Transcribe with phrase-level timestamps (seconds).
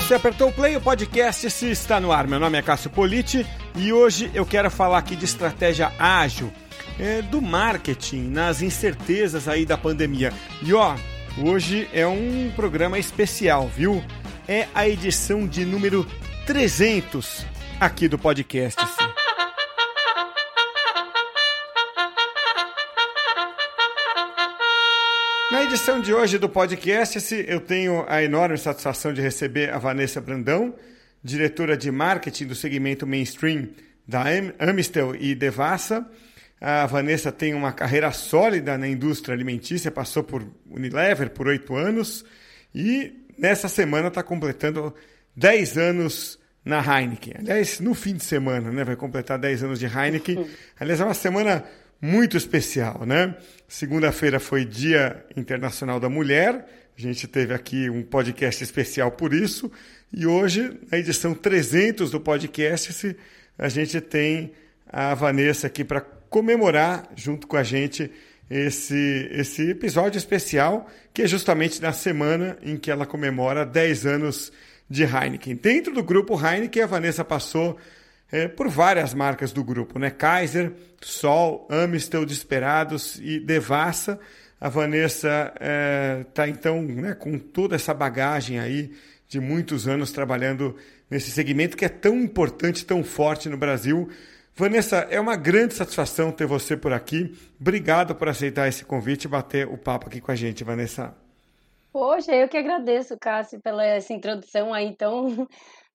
[0.00, 2.26] você apertou o play, o podcast se está no ar.
[2.26, 6.50] Meu nome é Cássio Politi e hoje eu quero falar aqui de estratégia ágil
[6.98, 10.32] é, do marketing nas incertezas aí da pandemia.
[10.62, 10.96] E ó,
[11.38, 14.02] hoje é um programa especial, viu?
[14.48, 16.06] É a edição de número
[16.46, 17.46] 300
[17.78, 18.80] aqui do podcast.
[25.50, 30.20] Na edição de hoje do podcast, eu tenho a enorme satisfação de receber a Vanessa
[30.20, 30.72] Brandão,
[31.24, 33.68] diretora de marketing do segmento mainstream
[34.06, 34.22] da
[34.60, 36.08] Amistel e Devassa.
[36.60, 42.24] A Vanessa tem uma carreira sólida na indústria alimentícia, passou por Unilever por oito anos
[42.72, 44.94] e nessa semana está completando
[45.34, 47.34] 10 anos na Heineken.
[47.38, 48.84] Aliás, no fim de semana, né?
[48.84, 50.46] Vai completar 10 anos de Heineken.
[50.78, 51.64] Aliás, é uma semana
[52.00, 53.36] muito especial, né?
[53.68, 56.66] Segunda-feira foi Dia Internacional da Mulher.
[56.96, 59.70] A gente teve aqui um podcast especial por isso.
[60.12, 63.16] E hoje, na edição 300 do podcast,
[63.58, 64.52] a gente tem
[64.88, 68.10] a Vanessa aqui para comemorar junto com a gente
[68.48, 74.52] esse, esse episódio especial, que é justamente na semana em que ela comemora 10 anos
[74.88, 75.54] de Heineken.
[75.54, 77.78] Dentro do grupo Heineken, a Vanessa passou
[78.32, 80.10] é, por várias marcas do grupo, né?
[80.10, 84.18] Kaiser, Sol, Amistel, Desperados e Devassa.
[84.60, 85.52] A Vanessa
[86.20, 88.92] está, é, então, né, com toda essa bagagem aí
[89.26, 90.76] de muitos anos trabalhando
[91.08, 94.08] nesse segmento que é tão importante, tão forte no Brasil.
[94.54, 97.34] Vanessa, é uma grande satisfação ter você por aqui.
[97.58, 101.14] Obrigado por aceitar esse convite e bater o papo aqui com a gente, Vanessa.
[101.92, 105.48] Poxa, eu que agradeço, Cássio, pela essa introdução aí tão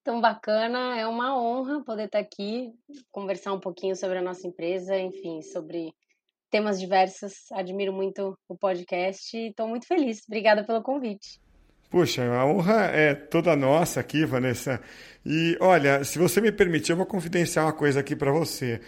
[0.06, 0.98] tão bacana.
[0.98, 2.72] É uma honra poder estar aqui,
[3.11, 5.92] conversar um pouquinho sobre a nossa empresa, enfim, sobre
[6.50, 7.52] temas diversos.
[7.52, 10.22] Admiro muito o podcast e estou muito feliz.
[10.28, 11.42] Obrigada pelo convite.
[11.89, 14.80] Puxa, a honra é toda nossa aqui, Vanessa.
[15.26, 18.80] E olha, se você me permitir, eu vou confidenciar uma coisa aqui para você.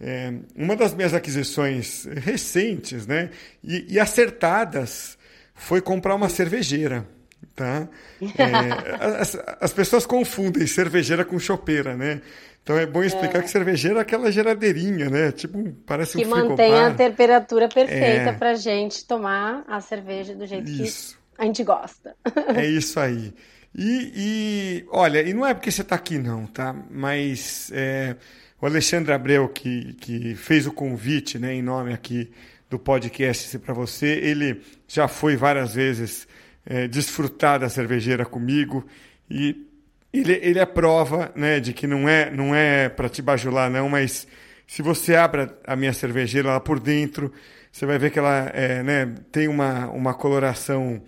[0.00, 3.30] É, uma das minhas aquisições recentes, né,
[3.62, 5.16] e, e acertadas,
[5.54, 7.06] foi comprar uma cervejeira.
[7.54, 7.88] Tá?
[8.20, 12.22] É, as, as, pessoas confundem cervejeira com chopeira, né?
[12.62, 13.42] Então é bom explicar é.
[13.42, 15.32] que cervejeira é aquela geladeirinha, né?
[15.32, 18.32] Tipo, parece que um Que mantém a temperatura perfeita é...
[18.32, 21.18] para gente tomar a cerveja do jeito isso.
[21.36, 22.14] que a gente gosta.
[22.54, 23.34] É isso aí.
[23.74, 26.74] E, e, olha, e não é porque você está aqui não, tá?
[26.90, 28.16] Mas é,
[28.60, 32.30] o Alexandre Abreu que, que fez o convite, né, em nome aqui
[32.68, 36.28] do podcast para você, ele já foi várias vezes
[36.64, 38.86] é, desfrutar da cervejeira comigo
[39.30, 39.66] e
[40.12, 43.88] ele, ele é prova né, de que não é, não é para te bajular, não,
[43.88, 44.26] mas
[44.66, 47.32] se você abre a minha cervejeira lá por dentro,
[47.70, 51.02] você vai ver que ela é, né, tem uma, uma coloração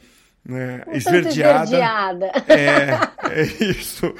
[0.44, 1.64] né, um esverdeada.
[1.64, 2.32] esverdeada.
[2.48, 4.14] É, é isso.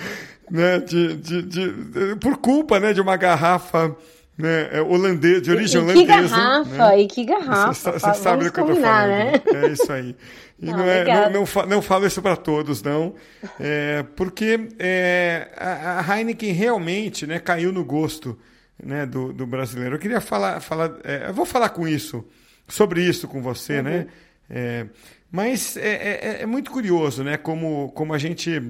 [0.50, 3.96] Né, de, de, de, por culpa né, de uma garrafa
[4.36, 6.06] né, é holandês, de origem e, e holandesa.
[6.06, 7.00] Que garrafa, né?
[7.00, 7.74] e que garrafa.
[7.74, 9.08] Você, você sabe do que eu estou falando.
[9.08, 9.32] Né?
[9.54, 10.16] É isso aí.
[10.60, 13.14] E não, não, é, não, não, não, falo isso para todos, não,
[13.58, 18.38] é, porque é, a, a, Heineken realmente né, caiu no gosto
[18.82, 19.96] né, do, do brasileiro.
[19.96, 22.24] Eu queria falar, falar é, eu vou falar com isso,
[22.68, 23.90] sobre isso com você, né?
[23.90, 23.96] uhum.
[23.98, 24.06] né?
[24.50, 24.86] É,
[25.30, 27.36] mas é, é, é, muito curioso, né?
[27.36, 28.62] Como, como a gente,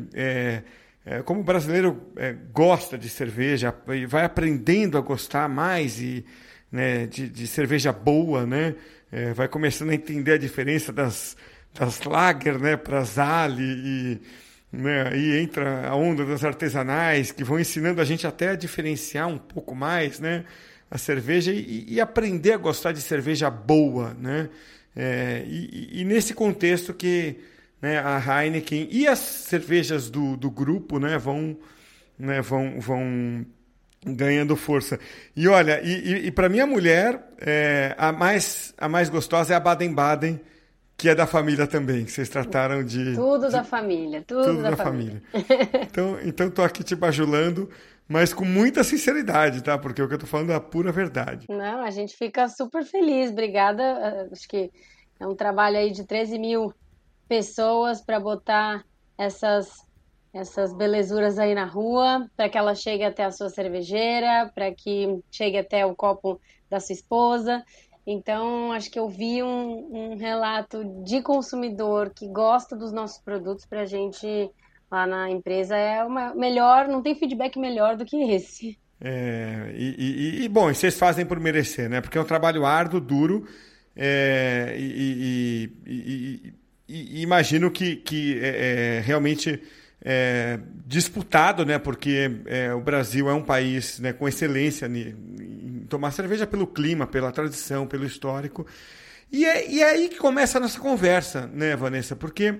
[1.25, 2.13] como o brasileiro
[2.53, 6.25] gosta de cerveja e vai aprendendo a gostar mais e,
[6.73, 8.75] né, de, de cerveja boa, né?
[9.35, 11.37] vai começando a entender a diferença das
[11.75, 14.21] das lager né, para as ali e
[14.73, 19.39] né, entra a onda das artesanais que vão ensinando a gente até a diferenciar um
[19.39, 20.45] pouco mais né,
[20.91, 24.15] a cerveja e, e aprender a gostar de cerveja boa.
[24.15, 24.49] Né?
[24.95, 27.37] É, e, e, nesse contexto que
[27.81, 31.57] né, a Heineken e as cervejas do, do grupo né, vão,
[32.19, 33.47] né, vão, vão
[34.05, 34.99] ganhando força.
[35.37, 39.57] E olha, e, e, e para minha mulher, é, a, mais, a mais gostosa é
[39.57, 40.41] a Baden-Baden,
[40.97, 43.15] que é da família também, que vocês trataram de.
[43.15, 45.23] Tudo de, da família, tudo, tudo da, da, família.
[45.33, 45.71] família.
[45.91, 47.69] então, então tô aqui te bajulando,
[48.09, 49.77] mas com muita sinceridade, tá?
[49.77, 51.47] Porque o que eu tô falando é a pura verdade.
[51.49, 53.83] Não, a gente fica super feliz, obrigada.
[53.83, 54.71] Ah, acho que
[55.19, 56.73] é um trabalho aí de 13 mil
[57.35, 58.85] pessoas para botar
[59.19, 59.83] essas
[60.33, 65.21] essas belezuras aí na rua, para que ela chegue até a sua cervejeira, para que
[65.31, 67.65] chegue até o copo da sua esposa.
[68.05, 73.65] Então, acho que eu vi um, um relato de consumidor que gosta dos nossos produtos
[73.65, 74.51] para a gente
[74.91, 78.77] lá na empresa é uma melhor, não tem feedback melhor do que esse.
[79.01, 82.01] É, e, e, e, bom, vocês fazem por merecer, né?
[82.01, 83.47] Porque é um trabalho árduo, duro,
[83.95, 86.55] é, e, e,
[86.89, 89.61] imagino que, que é, é realmente
[90.05, 91.79] é, disputado, né?
[91.79, 97.07] Porque é, o Brasil é um país né, com excelência em tomar cerveja pelo clima,
[97.07, 98.67] pela tradição, pelo histórico.
[99.33, 102.15] E é, e é aí que começa a nossa conversa, né, Vanessa?
[102.15, 102.55] Porque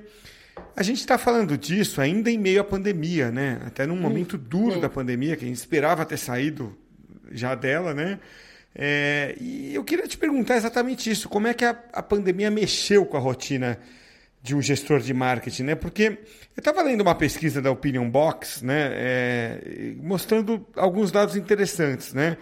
[0.75, 3.61] a gente está falando disso ainda em meio à pandemia, né?
[3.67, 6.77] Até num momento duro da pandemia, que a gente esperava ter saído
[7.31, 8.19] já dela, né?
[8.75, 13.05] É, e eu queria te perguntar exatamente isso: como é que a, a pandemia mexeu
[13.05, 13.79] com a rotina
[14.45, 15.75] de um gestor de marketing, né?
[15.75, 16.19] Porque
[16.55, 22.37] eu estava lendo uma pesquisa da Opinion Box, né, é, mostrando alguns dados interessantes, né?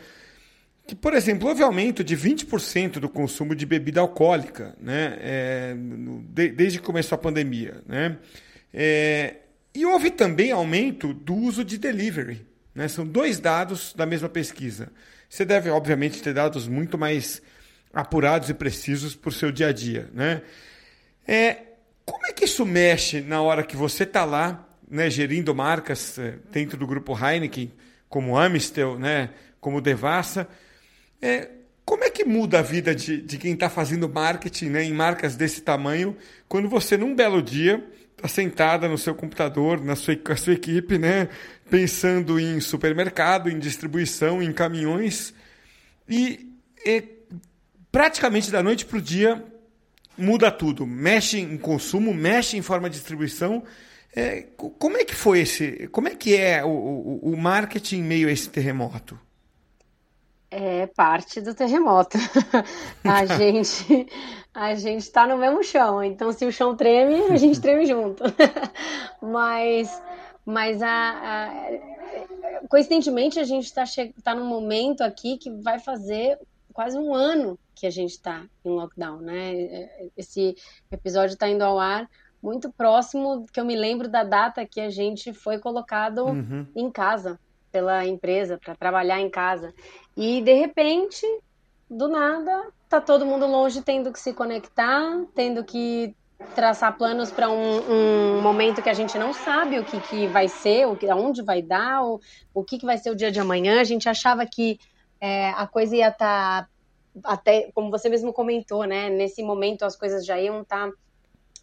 [0.84, 5.16] Que, por exemplo, houve aumento de 20% do consumo de bebida alcoólica, né?
[5.20, 5.76] É,
[6.30, 8.18] de, desde que começou a pandemia, né?
[8.74, 9.36] É,
[9.72, 12.44] e houve também aumento do uso de delivery,
[12.74, 12.88] né?
[12.88, 14.88] São dois dados da mesma pesquisa.
[15.28, 17.40] Você deve, obviamente, ter dados muito mais
[17.94, 20.42] apurados e precisos para o seu dia a dia, né?
[21.24, 21.71] É,
[22.04, 26.34] como é que isso mexe na hora que você está lá, né, gerindo marcas eh,
[26.50, 27.72] dentro do grupo Heineken,
[28.08, 30.48] como Amistel, né, como Devassa?
[31.20, 31.48] É,
[31.84, 35.36] como é que muda a vida de, de quem está fazendo marketing né, em marcas
[35.36, 36.16] desse tamanho,
[36.48, 37.84] quando você, num belo dia,
[38.16, 41.28] está sentada no seu computador, na sua, com a sua equipe, né,
[41.70, 45.32] pensando em supermercado, em distribuição, em caminhões,
[46.08, 46.52] e,
[46.84, 47.02] e
[47.90, 49.44] praticamente da noite para o dia
[50.16, 53.62] muda tudo, mexe em consumo, mexe em forma de distribuição.
[54.14, 55.88] É, como é que foi esse?
[55.88, 59.18] Como é que é o, o, o marketing em meio a esse terremoto?
[60.50, 62.18] É parte do terremoto.
[63.02, 64.06] a gente
[64.54, 68.22] a gente está no mesmo chão, então se o chão treme, a gente treme junto.
[69.22, 70.02] mas
[70.44, 73.84] mas a, a, coincidentemente a gente está
[74.22, 76.38] tá num momento aqui que vai fazer
[76.72, 79.88] quase um ano que a gente está em lockdown, né?
[80.16, 80.56] Esse
[80.90, 82.08] episódio está indo ao ar
[82.42, 86.66] muito próximo, que eu me lembro da data que a gente foi colocado uhum.
[86.74, 87.38] em casa
[87.70, 89.72] pela empresa para trabalhar em casa.
[90.16, 91.24] E de repente,
[91.88, 96.14] do nada, tá todo mundo longe tendo que se conectar, tendo que
[96.54, 100.48] traçar planos para um, um, momento que a gente não sabe o que, que vai
[100.48, 102.20] ser, o que, aonde vai dar, o,
[102.52, 103.80] o que, que vai ser o dia de amanhã.
[103.80, 104.78] A gente achava que
[105.22, 106.68] é, a coisa ia estar tá
[107.22, 109.08] até como você mesmo comentou, né?
[109.08, 110.96] Nesse momento as coisas já iam estar tá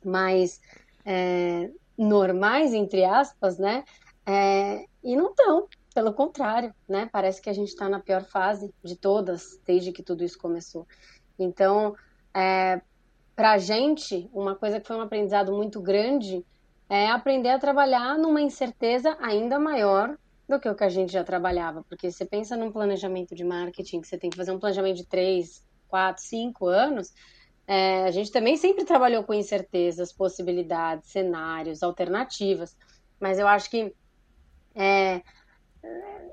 [0.06, 0.62] mais
[1.06, 3.84] é, normais, entre aspas, né?
[4.26, 7.10] É, e não estão, pelo contrário, né?
[7.12, 10.88] Parece que a gente está na pior fase de todas desde que tudo isso começou.
[11.38, 11.94] Então,
[12.34, 12.80] é,
[13.36, 16.46] para a gente, uma coisa que foi um aprendizado muito grande
[16.90, 20.18] é aprender a trabalhar numa incerteza ainda maior
[20.50, 21.86] do que o que a gente já trabalhava.
[21.88, 25.06] Porque você pensa num planejamento de marketing, que você tem que fazer um planejamento de
[25.06, 27.14] três, quatro, cinco anos.
[27.68, 32.76] É, a gente também sempre trabalhou com incertezas, possibilidades, cenários, alternativas.
[33.20, 33.94] Mas eu acho que
[34.74, 35.22] é,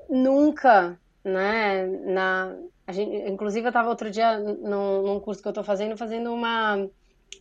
[0.09, 5.51] nunca, né, na, a gente, inclusive eu estava outro dia num, num, curso que eu
[5.51, 6.89] estou fazendo, fazendo uma,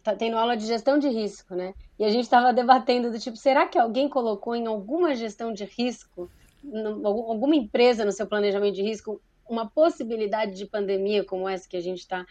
[0.03, 3.37] tá tendo aula de gestão de risco, né, e a gente estava debatendo do tipo,
[3.37, 6.29] será que alguém colocou em alguma gestão de risco
[7.05, 11.81] alguma empresa no seu planejamento de risco uma possibilidade de pandemia como essa que a
[11.81, 12.27] gente está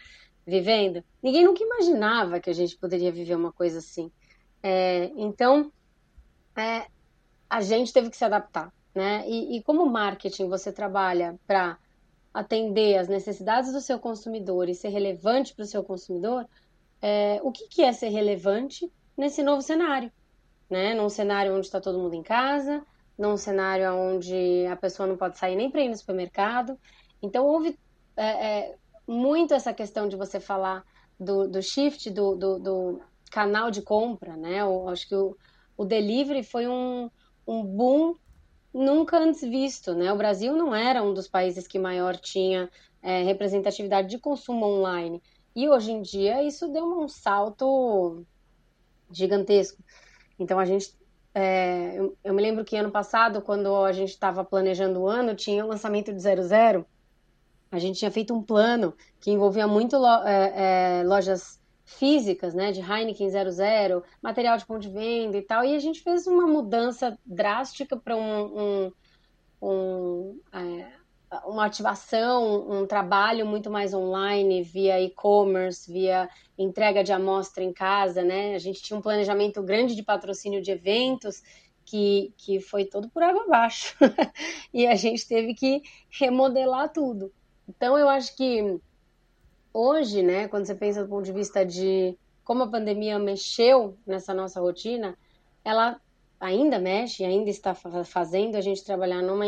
[0.46, 1.02] vivendo?
[1.22, 4.10] Ninguém nunca imaginava que a gente poderia viver uma coisa assim.
[4.62, 5.72] É, então,
[6.56, 6.86] é,
[7.48, 9.24] a gente teve que se adaptar, né?
[9.28, 11.78] E, e como marketing você trabalha para
[12.32, 16.46] atender as necessidades do seu consumidor e ser relevante para o seu consumidor,
[17.00, 20.12] é, o que, que é ser relevante nesse novo cenário?
[20.68, 20.94] Né?
[20.94, 22.84] Num cenário onde está todo mundo em casa,
[23.18, 26.78] num cenário onde a pessoa não pode sair nem para ir no supermercado.
[27.22, 27.78] Então, houve
[28.16, 30.84] é, é, muito essa questão de você falar
[31.18, 34.60] do, do shift do, do, do, canal de compra, né?
[34.60, 35.36] Eu acho que o,
[35.76, 37.10] o delivery foi um,
[37.46, 38.14] um boom
[38.72, 40.12] nunca antes visto, né?
[40.12, 42.70] O Brasil não era um dos países que maior tinha
[43.02, 45.22] é, representatividade de consumo online.
[45.54, 48.24] E hoje em dia isso deu um salto
[49.10, 49.82] gigantesco.
[50.38, 50.95] Então a gente
[51.38, 55.34] é, eu, eu, me lembro que ano passado, quando a gente estava planejando o ano,
[55.34, 56.86] tinha o lançamento de 00.
[57.70, 62.72] A gente tinha feito um plano que envolvia muito lo, é, é, lojas físicas, né,
[62.72, 66.46] de Heineken 00, material de ponto de venda e tal, e a gente fez uma
[66.46, 68.92] mudança drástica para um, um,
[69.60, 70.90] um é,
[71.44, 78.22] uma ativação, um trabalho muito mais online, via e-commerce, via entrega de amostra em casa,
[78.22, 78.54] né?
[78.54, 81.42] A gente tinha um planejamento grande de patrocínio de eventos
[81.84, 83.96] que, que foi todo por água abaixo.
[84.72, 87.32] e a gente teve que remodelar tudo.
[87.68, 88.80] Então, eu acho que
[89.72, 94.32] hoje, né, quando você pensa do ponto de vista de como a pandemia mexeu nessa
[94.32, 95.18] nossa rotina,
[95.64, 96.00] ela
[96.38, 99.46] ainda mexe, ainda está fazendo a gente trabalhar numa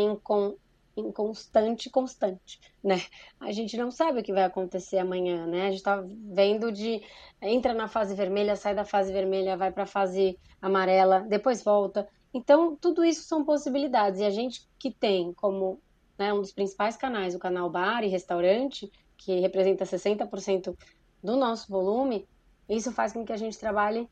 [0.99, 3.01] inconstante constante, né?
[3.39, 5.63] A gente não sabe o que vai acontecer amanhã, né?
[5.67, 7.01] A gente está vendo de
[7.41, 12.07] entra na fase vermelha, sai da fase vermelha, vai para a fase amarela, depois volta.
[12.33, 14.19] Então, tudo isso são possibilidades.
[14.19, 15.81] E a gente que tem como
[16.17, 20.77] né, um dos principais canais o canal Bar e Restaurante, que representa 60%
[21.23, 22.27] do nosso volume,
[22.67, 24.07] isso faz com que a gente trabalhe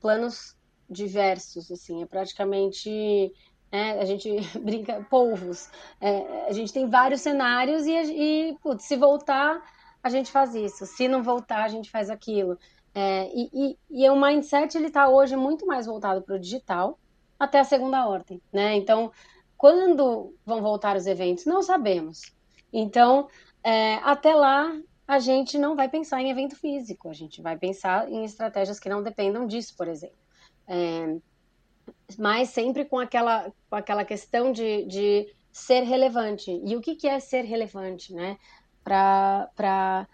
[0.00, 0.56] planos
[0.88, 3.32] diversos, assim, é praticamente
[3.72, 5.70] é, a gente brinca polvos.
[6.00, 9.62] É, a gente tem vários cenários e, e putz, se voltar,
[10.02, 10.86] a gente faz isso.
[10.86, 12.58] Se não voltar, a gente faz aquilo.
[12.94, 16.98] É, e, e, e, o mindset ele está hoje muito mais voltado para o digital
[17.38, 18.74] até a segunda ordem, né?
[18.74, 19.12] Então,
[19.56, 22.34] quando vão voltar os eventos, não sabemos.
[22.72, 23.28] Então,
[23.62, 28.08] é, até lá a gente não vai pensar em evento físico, a gente vai pensar
[28.10, 30.16] em estratégias que não dependam disso, por exemplo.
[30.66, 31.16] É,
[32.18, 36.60] mas sempre com aquela, com aquela questão de, de ser relevante.
[36.64, 38.38] E o que, que é ser relevante, né?
[38.82, 40.08] Para,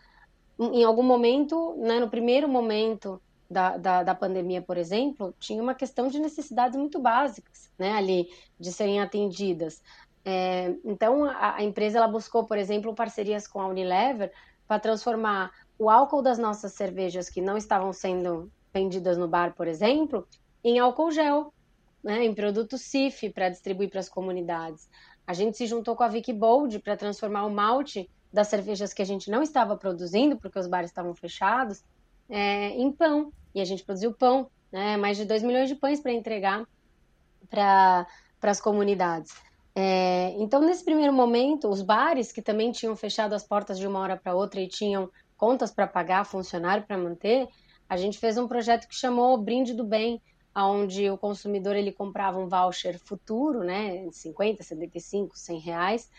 [0.58, 5.74] em algum momento, né, no primeiro momento da, da, da, pandemia, por exemplo, tinha uma
[5.74, 9.80] questão de necessidades muito básicas, né, ali, de serem atendidas.
[10.24, 14.32] É, então, a, a, empresa ela buscou, por exemplo, parcerias com a Unilever
[14.66, 19.68] para transformar o álcool das nossas cervejas que não estavam sendo vendidas no bar, por
[19.68, 20.26] exemplo,
[20.64, 21.52] em álcool gel,
[22.02, 24.88] né, em produto CIF para distribuir para as comunidades.
[25.26, 29.02] A gente se juntou com a Vicky Bold para transformar o malte das cervejas que
[29.02, 31.82] a gente não estava produzindo, porque os bares estavam fechados,
[32.28, 33.32] é, em pão.
[33.54, 36.66] E a gente produziu pão, né, mais de 2 milhões de pães para entregar
[37.48, 38.06] para
[38.42, 39.34] as comunidades.
[39.74, 43.98] É, então, nesse primeiro momento, os bares que também tinham fechado as portas de uma
[44.00, 47.46] hora para outra e tinham contas para pagar, funcionário para manter,
[47.88, 50.20] a gente fez um projeto que chamou Brinde do Bem,
[50.64, 56.10] onde o consumidor ele comprava um voucher futuro, né, 50, 75, 100 reais,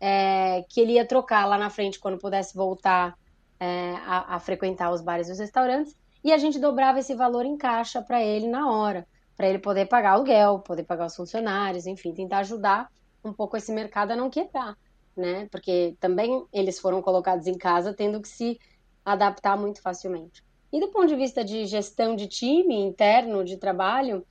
[0.00, 3.16] é, que ele ia trocar lá na frente quando pudesse voltar
[3.60, 7.44] é, a, a, frequentar os bares e os restaurantes, e a gente dobrava esse valor
[7.44, 11.86] em caixa para ele na hora, para ele poder pagar aluguel, poder pagar os funcionários,
[11.86, 12.90] enfim, tentar ajudar
[13.24, 14.76] um pouco esse mercado a não quebrar,
[15.16, 15.46] né?
[15.50, 18.58] Porque também eles foram colocados em casa tendo que se
[19.04, 20.42] adaptar muito facilmente.
[20.74, 24.26] E do ponto de vista de gestão de time interno, de trabalho,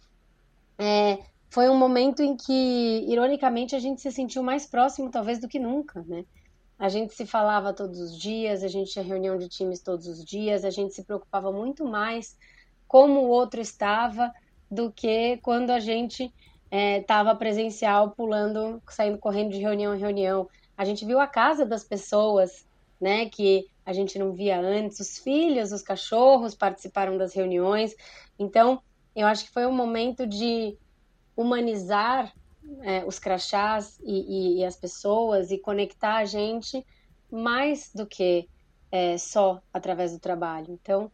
[0.78, 1.20] é,
[1.50, 5.58] foi um momento em que, ironicamente, a gente se sentiu mais próximo, talvez, do que
[5.58, 6.26] nunca, né?
[6.78, 10.26] A gente se falava todos os dias, a gente tinha reunião de times todos os
[10.26, 12.38] dias, a gente se preocupava muito mais
[12.90, 14.30] como o outro estava
[14.70, 16.30] do que quando a gente
[16.70, 20.50] estava é, presencial, pulando, saindo correndo de reunião em reunião.
[20.76, 22.68] A gente viu a casa das pessoas,
[23.00, 23.30] né?
[23.30, 25.00] Que a gente não via antes.
[25.00, 27.96] Os filhos, os cachorros participaram das reuniões.
[28.38, 28.82] Então,
[29.16, 30.78] eu acho que foi um momento de
[31.36, 32.34] humanizar
[32.82, 36.86] é, os crachás e, e, e, as pessoas e conectar a gente
[37.30, 38.48] mais do que
[38.92, 40.68] é, só através do trabalho.
[40.72, 41.12] Então,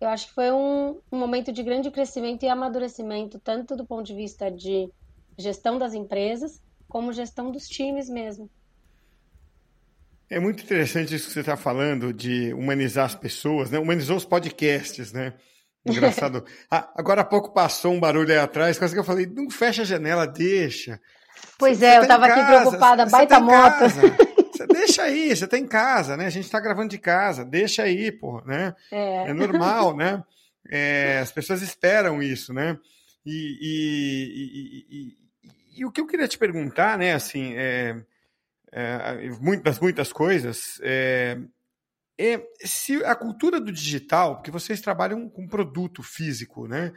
[0.00, 4.06] eu acho que foi um, um momento de grande crescimento e amadurecimento, tanto do ponto
[4.06, 4.90] de vista de
[5.38, 8.50] gestão das empresas, como gestão dos times mesmo.
[10.28, 13.78] É muito interessante isso que você está falando de humanizar as pessoas, né?
[13.78, 15.34] Humanizou os podcasts, né?
[15.86, 16.44] Engraçado.
[16.68, 19.82] ah, agora há pouco passou um barulho aí atrás, quase que eu falei, não fecha
[19.82, 21.00] a janela, deixa.
[21.56, 23.84] Pois você, é, você eu estava tá aqui preocupada, baita tá moto.
[24.56, 26.24] Você deixa aí, você está em casa, né?
[26.24, 28.74] A gente está gravando de casa, deixa aí, pô, né?
[28.90, 30.22] É, é normal, né?
[30.68, 32.76] É, as pessoas esperam isso, né?
[33.24, 37.96] E, e, e, e, o que eu queria te perguntar, né, assim, é,
[38.72, 41.38] é, muitas, muitas coisas, é,
[42.18, 46.92] é, se a cultura do digital, porque vocês trabalham com produto físico, né?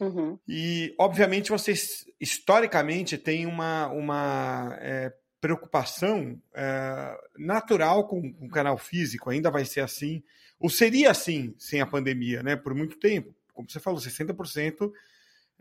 [0.00, 0.38] Uhum.
[0.48, 8.76] E, obviamente, vocês, historicamente, têm uma, uma é, preocupação é, natural com, com o canal
[8.76, 10.22] físico, ainda vai ser assim,
[10.58, 12.56] ou seria assim sem a pandemia, né?
[12.56, 13.34] Por muito tempo.
[13.52, 14.90] Como você falou, 60%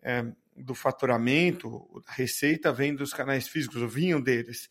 [0.01, 0.25] é,
[0.57, 4.69] do faturamento, da receita vem dos canais físicos, ou vinham deles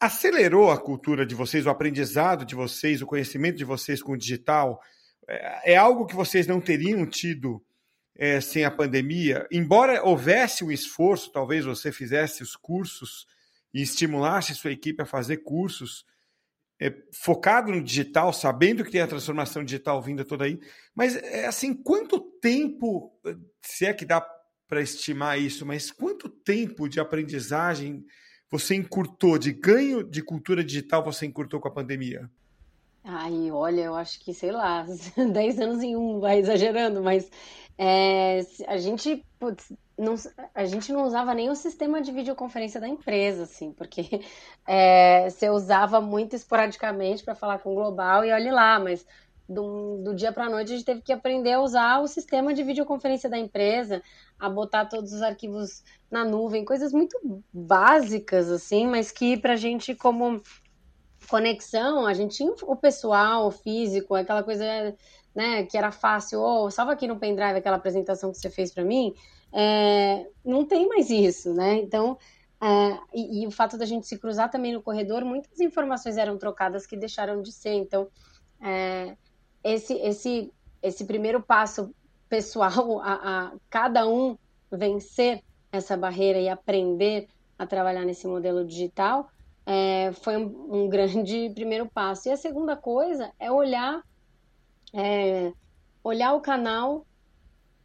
[0.00, 4.18] acelerou a cultura de vocês, o aprendizado de vocês, o conhecimento de vocês com o
[4.18, 4.80] digital?
[5.26, 7.62] É, é algo que vocês não teriam tido
[8.16, 9.46] é, sem a pandemia?
[9.50, 13.26] Embora houvesse um esforço, talvez você fizesse os cursos
[13.72, 16.04] e estimulasse sua equipe a fazer cursos
[16.80, 20.60] é, focado no digital, sabendo que tem a transformação digital vinda toda aí,
[20.94, 23.12] mas é assim, quanto tempo,
[23.60, 24.24] se é que dá
[24.68, 28.04] para estimar isso, mas quanto tempo de aprendizagem
[28.50, 32.30] você encurtou, de ganho de cultura digital, você encurtou com a pandemia?
[33.04, 34.84] Ai, olha, eu acho que, sei lá,
[35.32, 37.30] 10 anos em um, vai exagerando, mas
[37.76, 40.14] é, a gente, putz, não,
[40.54, 44.02] a gente não usava nem o sistema de videoconferência da empresa, assim, porque
[44.66, 49.06] é, você usava muito esporadicamente para falar com o global e olhe lá, mas
[49.48, 52.52] do, do dia para a noite a gente teve que aprender a usar o sistema
[52.52, 54.02] de videoconferência da empresa,
[54.38, 57.18] a botar todos os arquivos na nuvem, coisas muito
[57.52, 60.42] básicas, assim, mas que para a gente, como
[61.28, 64.64] conexão, a gente tinha o pessoal, o físico, aquela coisa
[65.34, 68.72] né, que era fácil, ou oh, salva aqui no pendrive aquela apresentação que você fez
[68.72, 69.14] para mim,
[69.52, 71.76] é, não tem mais isso, né?
[71.76, 72.18] Então,
[72.60, 76.36] é, e, e, o fato da gente se cruzar também no corredor, muitas informações eram
[76.36, 77.74] trocadas que deixaram de ser.
[77.74, 78.08] Então,
[78.60, 79.16] é,
[79.72, 81.94] esse, esse, esse primeiro passo
[82.28, 84.36] pessoal, a, a, cada um
[84.70, 89.30] vencer essa barreira e aprender a trabalhar nesse modelo digital,
[89.66, 92.28] é, foi um, um, grande primeiro passo.
[92.28, 94.02] E a segunda coisa é olhar,
[94.92, 95.52] é,
[96.02, 97.06] olhar o canal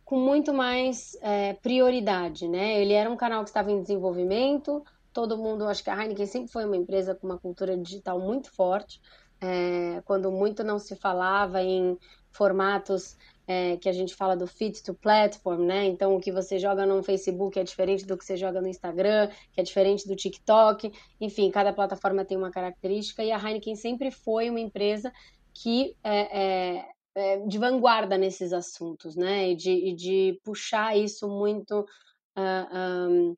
[0.05, 2.79] com muito mais é, prioridade, né?
[2.81, 6.51] Ele era um canal que estava em desenvolvimento, todo mundo, acho que a Heineken sempre
[6.51, 8.99] foi uma empresa com uma cultura digital muito forte,
[9.43, 11.97] é, quando muito não se falava em
[12.31, 15.85] formatos é, que a gente fala do fit to platform, né?
[15.85, 19.29] Então, o que você joga no Facebook é diferente do que você joga no Instagram,
[19.51, 20.93] que é diferente do TikTok.
[21.19, 25.11] Enfim, cada plataforma tem uma característica e a Heineken sempre foi uma empresa
[25.53, 29.49] que é, é, é de vanguarda nesses assuntos, né?
[29.49, 31.85] E de, e de puxar isso muito uh,
[32.37, 33.35] ah, um,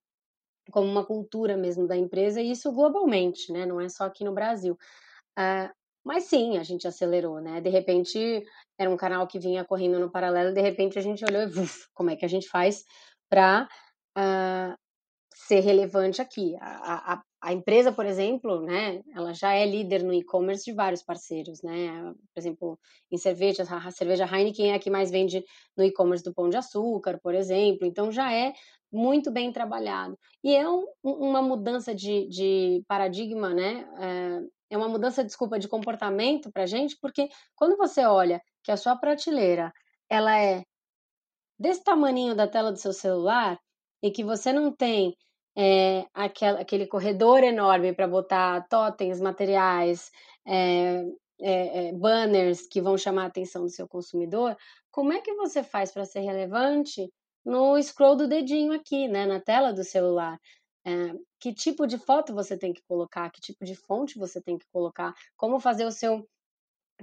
[0.72, 3.66] como uma cultura mesmo da empresa e isso globalmente, né?
[3.66, 4.78] Não é só aqui no Brasil.
[5.38, 7.60] Uh, mas sim, a gente acelerou, né?
[7.60, 8.46] De repente,
[8.78, 11.88] era um canal que vinha correndo no paralelo, de repente a gente olhou e, uf,
[11.96, 12.84] como é que a gente faz
[13.28, 13.68] para uh,
[14.16, 14.76] ah,
[15.34, 16.56] ser relevante aqui?
[16.62, 19.02] A, a, a, empresa, por exemplo, né?
[19.16, 22.14] Ela já é líder no e-commerce de vários parceiros, né?
[22.34, 22.80] Por exemplo,
[23.12, 25.44] em cerveja, a cerveja Heineken é a que mais vende
[25.76, 27.88] no e-commerce do Pão de Açúcar, por exemplo.
[27.88, 28.54] Então, já é
[28.92, 30.18] muito bem trabalhado.
[30.44, 33.88] E é um, uma mudança de, de paradigma, né?
[34.00, 38.72] É, é uma mudança, desculpa, de comportamento para a gente, porque quando você olha que
[38.72, 39.74] a sua prateleira
[40.10, 40.64] ela é
[41.58, 43.58] desse tamaninho da tela do seu celular
[44.04, 45.16] e que você não tem
[45.58, 50.12] é, aquele, aquele corredor enorme para botar totens, materiais,
[50.46, 51.06] é,
[51.42, 54.56] é, banners que vão chamar a atenção do seu consumidor,
[54.92, 57.12] como é que você faz para ser relevante
[57.44, 60.40] no scroll do dedinho aqui, né, na tela do celular?
[60.86, 64.58] É, que tipo de foto você tem que colocar, que tipo de fonte você tem
[64.58, 66.28] que colocar, como fazer o seu.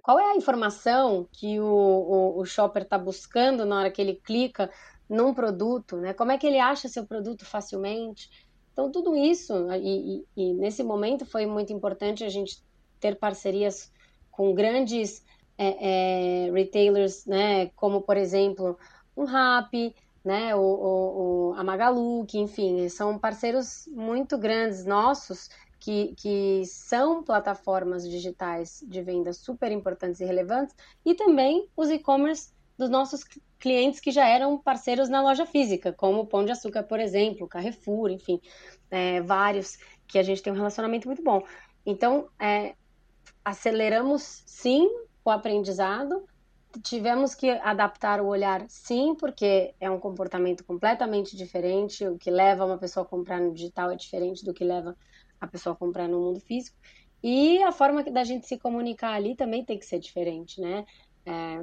[0.03, 4.15] Qual é a informação que o, o, o shopper está buscando na hora que ele
[4.15, 4.71] clica
[5.09, 6.15] num produto, né?
[6.15, 8.31] Como é que ele acha seu produto facilmente?
[8.73, 12.63] Então, tudo isso, e, e, e nesse momento foi muito importante a gente
[12.99, 13.93] ter parcerias
[14.31, 15.23] com grandes
[15.59, 17.67] é, é, retailers, né?
[17.77, 18.79] Como, por exemplo,
[19.17, 25.49] um Rappi, né, o, o, o, a Magalu, que enfim, são parceiros muito grandes nossos
[25.81, 32.53] que, que são plataformas digitais de venda super importantes e relevantes, e também os e-commerce
[32.79, 33.25] dos nossos
[33.59, 37.49] clientes que já eram parceiros na loja física, como o Pão de Açúcar, por exemplo,
[37.49, 38.41] Carrefour, enfim,
[38.91, 41.43] é, vários que a gente tem um relacionamento muito bom.
[41.85, 42.75] Então, é,
[43.45, 44.89] aceleramos sim
[45.25, 46.25] o aprendizado,
[46.81, 52.07] tivemos que adaptar o olhar, sim, porque é um comportamento completamente diferente.
[52.07, 54.97] O que leva uma pessoa a comprar no digital é diferente do que leva
[55.41, 56.77] a pessoa a comprar no mundo físico.
[57.23, 60.85] E a forma da gente se comunicar ali também tem que ser diferente, né?
[61.25, 61.61] É,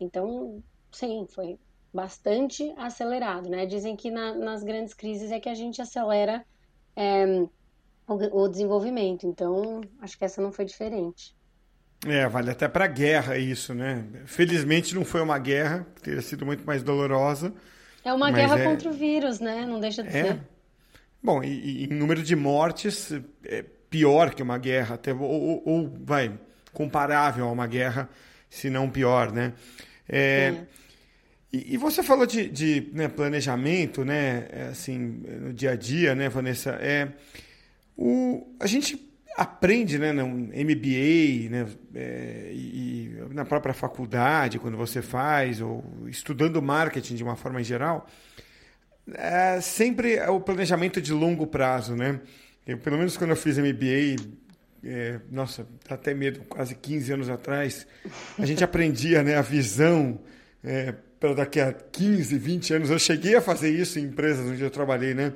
[0.00, 1.58] então, sim, foi
[1.92, 3.66] bastante acelerado, né?
[3.66, 6.44] Dizem que na, nas grandes crises é que a gente acelera
[6.96, 7.24] é,
[8.08, 9.26] o, o desenvolvimento.
[9.26, 11.34] Então, acho que essa não foi diferente.
[12.06, 14.04] É, vale até para guerra isso, né?
[14.24, 17.52] Felizmente não foi uma guerra, teria sido muito mais dolorosa.
[18.02, 18.64] É uma guerra é...
[18.64, 19.66] contra o vírus, né?
[19.66, 20.12] Não deixa de é.
[20.24, 20.40] ser.
[21.22, 23.12] Bom, e, e, em número de mortes,
[23.44, 26.32] é pior que uma guerra, até, ou, ou, ou vai,
[26.72, 28.08] comparável a uma guerra,
[28.48, 29.52] se não pior, né?
[30.08, 30.54] É,
[31.52, 34.48] e, e, você falou de, de né, planejamento, né?
[34.50, 36.70] É, assim, no dia a dia, né, Vanessa?
[36.80, 37.08] É,
[37.96, 45.00] o, a gente aprende né, no MBA né, é, e, na própria faculdade, quando você
[45.00, 48.06] faz, ou estudando marketing de uma forma geral,
[49.14, 51.96] é sempre é o planejamento de longo prazo.
[51.96, 52.20] Né?
[52.66, 54.16] Eu, pelo menos quando eu fiz MBA,
[54.84, 57.86] é, nossa, até medo, quase 15 anos atrás,
[58.38, 60.20] a gente aprendia né, a visão
[60.64, 62.90] é, para daqui a 15, 20 anos.
[62.90, 65.32] Eu cheguei a fazer isso em empresas onde eu trabalhei, né?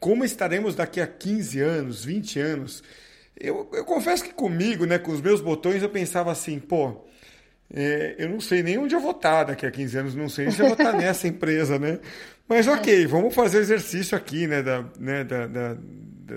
[0.00, 2.82] Como estaremos daqui a 15 anos, 20 anos?
[3.40, 7.06] Eu, eu confesso que comigo, né, com os meus botões, eu pensava assim, pô,
[7.72, 10.50] é, eu não sei nem onde eu vou estar daqui a 15 anos, não sei
[10.50, 12.00] se eu vou estar nessa empresa, né?
[12.48, 15.76] Mas ok, vamos fazer exercício aqui, né, da, né, da, da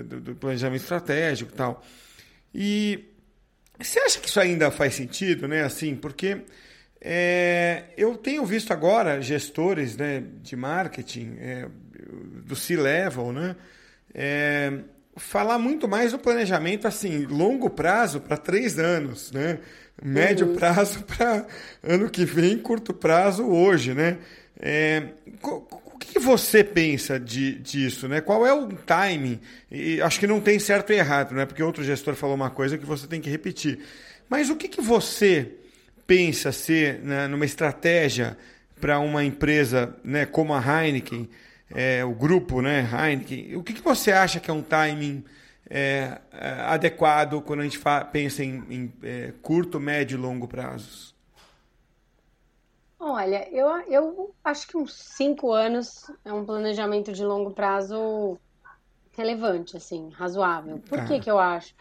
[0.00, 1.84] do, do planejamento estratégico e tal.
[2.54, 3.04] E
[3.78, 5.62] você acha que isso ainda faz sentido, né?
[5.62, 6.42] Assim, porque
[7.00, 11.68] é, eu tenho visto agora gestores né, de marketing é,
[12.44, 13.56] do C-level, né?
[15.16, 19.58] Falar muito mais do planejamento assim, longo prazo para três anos, né?
[20.02, 20.56] Médio uhum.
[20.56, 21.46] prazo para
[21.82, 24.18] ano que vem, curto prazo hoje, né?
[24.58, 25.08] É,
[25.42, 28.20] o que você pensa de, disso, né?
[28.20, 29.40] Qual é o timing?
[29.70, 31.44] E acho que não tem certo e errado, né?
[31.44, 33.80] Porque outro gestor falou uma coisa que você tem que repetir.
[34.28, 35.52] Mas o que, que você
[36.06, 38.36] pensa ser né, numa estratégia
[38.80, 41.28] para uma empresa né, como a Heineken,
[41.74, 45.24] é, o grupo né, Heineken, o que, que você acha que é um timing
[45.68, 47.80] é, é adequado quando a gente
[48.12, 51.14] pensa em, em é, curto, médio e longo prazos?
[52.98, 58.38] Olha, eu, eu acho que uns cinco anos é um planejamento de longo prazo
[59.16, 60.78] relevante, assim, razoável.
[60.78, 61.04] Por ah.
[61.04, 61.74] que, que eu acho?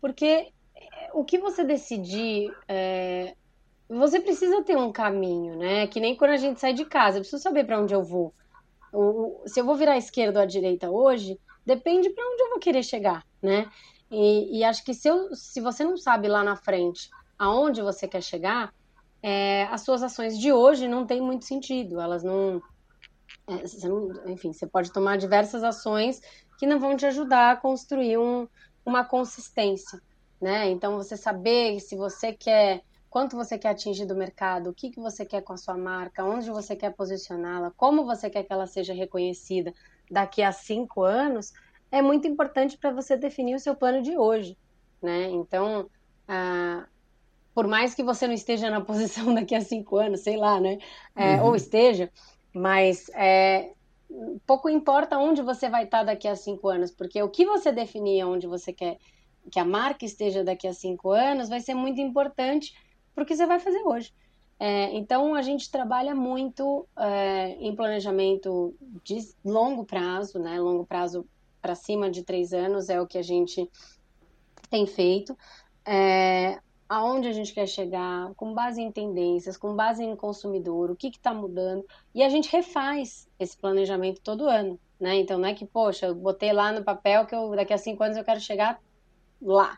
[0.00, 0.52] Porque
[1.12, 3.34] o que você decidir é,
[3.88, 5.86] você precisa ter um caminho, né?
[5.86, 8.34] Que nem quando a gente sai de casa, eu preciso saber para onde eu vou.
[9.46, 12.58] Se eu vou virar à esquerda ou à direita hoje, depende para onde eu vou
[12.58, 13.70] querer chegar, né?
[14.10, 18.06] E, e, acho que se, eu, se você não sabe lá na frente aonde você
[18.06, 18.72] quer chegar,
[19.22, 22.00] é, as suas ações de hoje não têm muito sentido.
[22.00, 22.62] Elas não,
[23.48, 26.20] é, você não, Enfim, você pode tomar diversas ações
[26.58, 28.46] que não vão te ajudar a construir um,
[28.84, 29.98] uma consistência,
[30.40, 30.70] né?
[30.70, 32.82] Então, você saber se você quer
[33.14, 36.24] quanto você quer atingir do mercado, o que, que você quer com a sua marca,
[36.24, 39.72] onde você quer posicioná-la, como você quer que ela seja reconhecida
[40.10, 41.52] daqui a cinco anos,
[41.92, 44.58] é muito importante para você definir o seu plano de hoje,
[45.00, 45.30] né?
[45.30, 45.88] Então,
[46.26, 46.88] ah,
[47.54, 50.78] por mais que você não esteja na posição daqui a cinco anos, sei lá, né?
[51.14, 51.44] É, uhum.
[51.44, 52.10] Ou esteja,
[52.52, 53.70] mas é,
[54.44, 58.24] pouco importa onde você vai estar daqui a cinco anos, porque o que você definir
[58.24, 58.98] onde você quer
[59.52, 62.74] que a marca esteja daqui a cinco anos vai ser muito importante
[63.14, 64.12] para o que você vai fazer hoje.
[64.58, 70.60] É, então, a gente trabalha muito é, em planejamento de longo prazo, né?
[70.60, 71.26] Longo prazo
[71.60, 73.68] para cima de três anos é o que a gente
[74.70, 75.36] tem feito.
[75.84, 80.96] É, aonde a gente quer chegar, com base em tendências, com base em consumidor, o
[80.96, 81.84] que está mudando.
[82.14, 84.78] E a gente refaz esse planejamento todo ano.
[85.00, 85.16] Né?
[85.16, 88.04] Então, não é que, poxa, eu botei lá no papel que eu, daqui a cinco
[88.04, 88.80] anos eu quero chegar
[89.42, 89.76] lá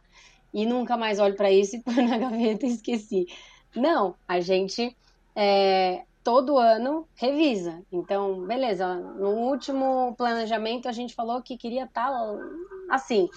[0.56, 3.28] e nunca mais olho para isso e põe na gaveta e esqueci.
[3.74, 4.96] Não, a gente
[5.34, 7.82] é, todo ano revisa.
[7.92, 12.40] Então, beleza, no último planejamento a gente falou que queria estar tá
[12.88, 13.28] assim.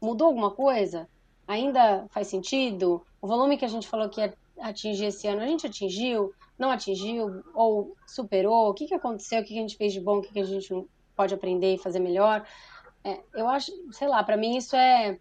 [0.00, 1.08] Mudou alguma coisa?
[1.48, 3.04] Ainda faz sentido?
[3.20, 6.32] O volume que a gente falou que ia atingir esse ano, a gente atingiu?
[6.56, 7.42] Não atingiu?
[7.52, 8.70] Ou superou?
[8.70, 9.40] O que, que aconteceu?
[9.40, 10.18] O que, que a gente fez de bom?
[10.18, 10.72] O que, que a gente
[11.16, 12.46] pode aprender e fazer melhor?
[13.02, 15.18] É, eu acho, sei lá, para mim isso é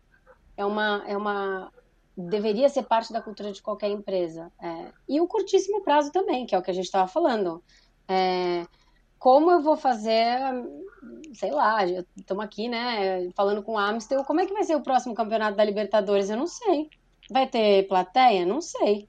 [0.59, 1.71] é uma, é uma
[2.17, 4.51] deveria ser parte da cultura de qualquer empresa.
[4.61, 7.63] É, e o curtíssimo prazo também, que é o que a gente estava falando.
[8.05, 8.65] É,
[9.17, 10.37] como eu vou fazer,
[11.33, 11.79] sei lá,
[12.17, 15.55] estamos aqui, né, falando com o Amstel, como é que vai ser o próximo campeonato
[15.55, 16.29] da Libertadores?
[16.29, 16.89] Eu não sei.
[17.31, 18.45] Vai ter plateia?
[18.45, 19.07] Não sei.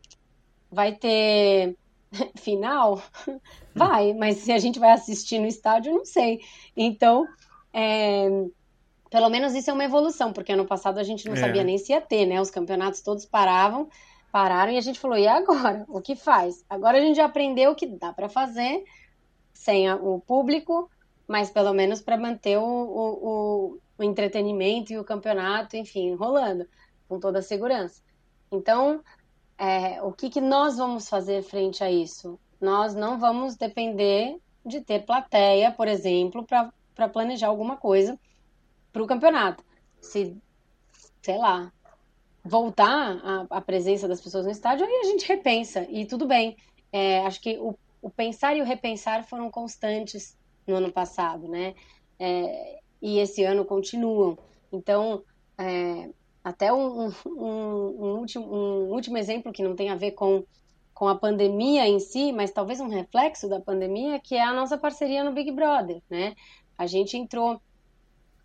[0.71, 1.77] Vai ter
[2.39, 3.03] final?
[3.75, 6.41] Vai, mas se a gente vai assistir no estádio, não sei.
[6.77, 7.27] Então,
[7.73, 8.29] é,
[9.11, 11.37] pelo menos isso é uma evolução, porque ano passado a gente não é.
[11.37, 12.41] sabia nem se ia ter, né?
[12.41, 13.89] Os campeonatos todos paravam,
[14.31, 15.85] pararam e a gente falou: e agora?
[15.89, 16.65] O que faz?
[16.71, 18.85] Agora a gente já aprendeu o que dá para fazer
[19.53, 20.89] sem o público,
[21.27, 26.67] mas pelo menos para manter o, o, o, entretenimento e o campeonato, enfim, rolando
[27.09, 28.01] com toda a segurança.
[28.51, 29.03] Então,
[29.59, 32.39] é, o que, que nós vamos fazer frente a isso?
[32.61, 38.19] Nós não vamos depender de ter plateia, por exemplo, para planejar alguma coisa
[38.93, 39.65] para o campeonato.
[40.01, 40.37] Se,
[41.23, 41.73] sei lá,
[42.45, 46.57] voltar a, a, presença das pessoas no estádio, aí a gente repensa, e tudo bem.
[46.93, 51.75] É, acho que o, o, pensar e o repensar foram constantes no ano passado, né?
[52.19, 54.39] É, e esse ano continuam.
[54.73, 55.23] Então,
[55.59, 56.11] é,
[56.43, 60.45] até um, um, um, último, um último exemplo que não tem a ver com,
[60.95, 64.79] com a pandemia em si, mas talvez um reflexo da pandemia, que é a nossa
[64.79, 66.35] parceria no Big Brother, né?
[66.77, 67.61] A gente entrou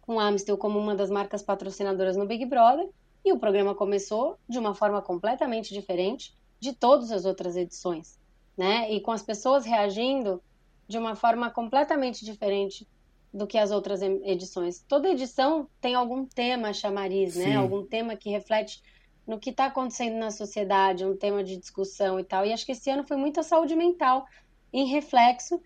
[0.06, 2.90] com a Amstel como uma das marcas patrocinadoras no Big Brother,
[3.24, 8.20] e o programa começou de uma forma completamente diferente de todas as outras edições,
[8.56, 8.92] né?
[8.92, 10.42] E com as pessoas reagindo
[10.88, 12.88] de uma forma completamente diferente
[13.34, 14.86] do que as outras edições.
[14.88, 17.56] Toda edição tem algum tema chamariz, né?
[17.56, 18.82] Algum tema que reflete
[19.28, 22.46] no que está acontecendo na sociedade, um tema de discussão e tal.
[22.46, 24.26] E acho que esse ano foi muito a saúde mental
[24.72, 25.60] em reflexo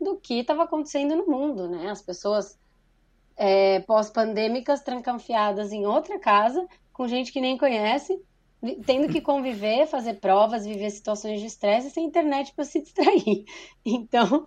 [0.00, 1.88] do que estava acontecendo no mundo, né?
[1.88, 2.58] As pessoas
[3.36, 8.20] é, pós-pandêmicas trancanfiadas em outra casa, com gente que nem conhece,
[8.86, 13.44] tendo que conviver, fazer provas, viver situações de estresse sem internet para se distrair.
[13.84, 14.46] Então,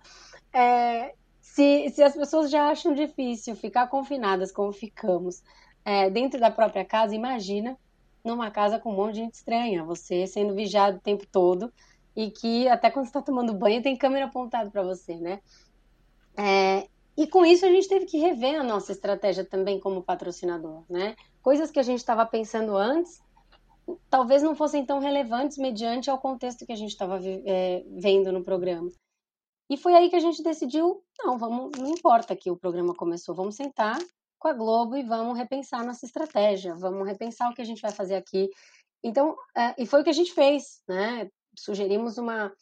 [0.52, 5.42] é, se, se as pessoas já acham difícil ficar confinadas como ficamos
[5.84, 7.76] é, dentro da própria casa, imagina
[8.24, 11.72] numa casa com um monte de gente estranha, você sendo vigiado o tempo todo
[12.14, 15.40] e que até quando está tomando banho tem câmera apontada para você, né?
[16.36, 16.88] É,
[17.18, 21.16] e com isso a gente teve que rever a nossa estratégia também como patrocinador, né?
[21.42, 23.20] Coisas que a gente estava pensando antes,
[24.08, 28.44] talvez não fossem tão relevantes mediante ao contexto que a gente estava é, vendo no
[28.44, 28.88] programa.
[29.68, 33.34] E foi aí que a gente decidiu, não, vamos, não importa que o programa começou,
[33.34, 33.98] vamos sentar
[34.38, 37.90] com a Globo e vamos repensar nossa estratégia, vamos repensar o que a gente vai
[37.90, 38.48] fazer aqui.
[39.02, 41.28] Então, é, e foi o que a gente fez, né?
[41.58, 42.52] Sugerimos uma,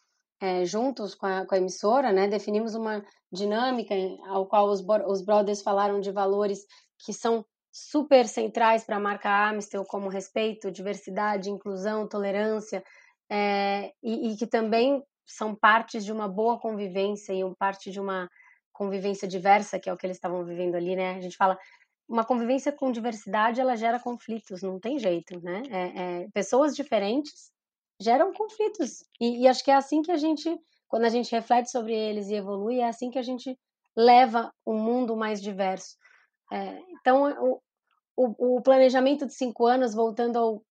[0.40, 2.29] é, juntos com a, com a, emissora, né?
[2.29, 3.94] Definimos uma dinâmica
[4.29, 6.61] ao qual os, os brothers falaram de valores
[7.05, 12.83] que são super centrais para a marca Amistel, como respeito, diversidade, inclusão, tolerância,
[13.31, 18.01] é, e, e que também são partes de uma boa convivência e um parte de
[18.01, 18.29] uma
[18.72, 21.16] convivência diversa, que é o que eles estavam vivendo ali, né?
[21.16, 21.59] A gente fala,
[22.09, 25.62] uma convivência com diversidade, ela gera conflitos, não tem jeito, né?
[25.70, 27.51] É, é, pessoas diferentes
[28.00, 29.04] geram conflitos.
[29.20, 32.28] E, e, acho que é assim que a gente, quando a gente reflete sobre eles
[32.28, 33.59] e evolui, é assim que a gente
[33.96, 35.96] leva um mundo mais diverso.
[36.52, 37.61] É, então, o,
[38.16, 40.62] o, o, planejamento de cinco anos, voltando ao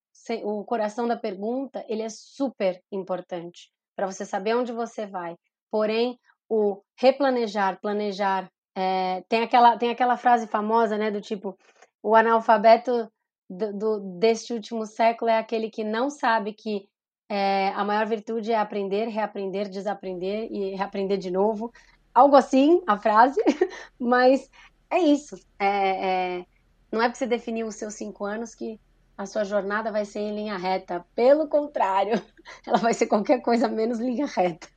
[0.43, 5.35] o coração da pergunta, ele é super importante para você saber onde você vai.
[5.69, 6.17] Porém,
[6.49, 11.57] o replanejar, planejar, é, tem, aquela, tem aquela frase famosa, né, do tipo,
[12.01, 13.11] o analfabeto
[13.49, 16.88] do, do, deste último século é aquele que não sabe que
[17.27, 21.73] é, a maior virtude é aprender, reaprender, desaprender e reaprender de novo.
[22.13, 23.41] Algo assim, a frase,
[23.99, 24.49] mas
[24.89, 25.39] é isso.
[25.59, 26.45] É, é,
[26.91, 28.79] não é porque você definiu os seus cinco anos que
[29.17, 31.05] a sua jornada vai ser em linha reta.
[31.15, 32.21] Pelo contrário,
[32.65, 34.67] ela vai ser qualquer coisa menos linha reta.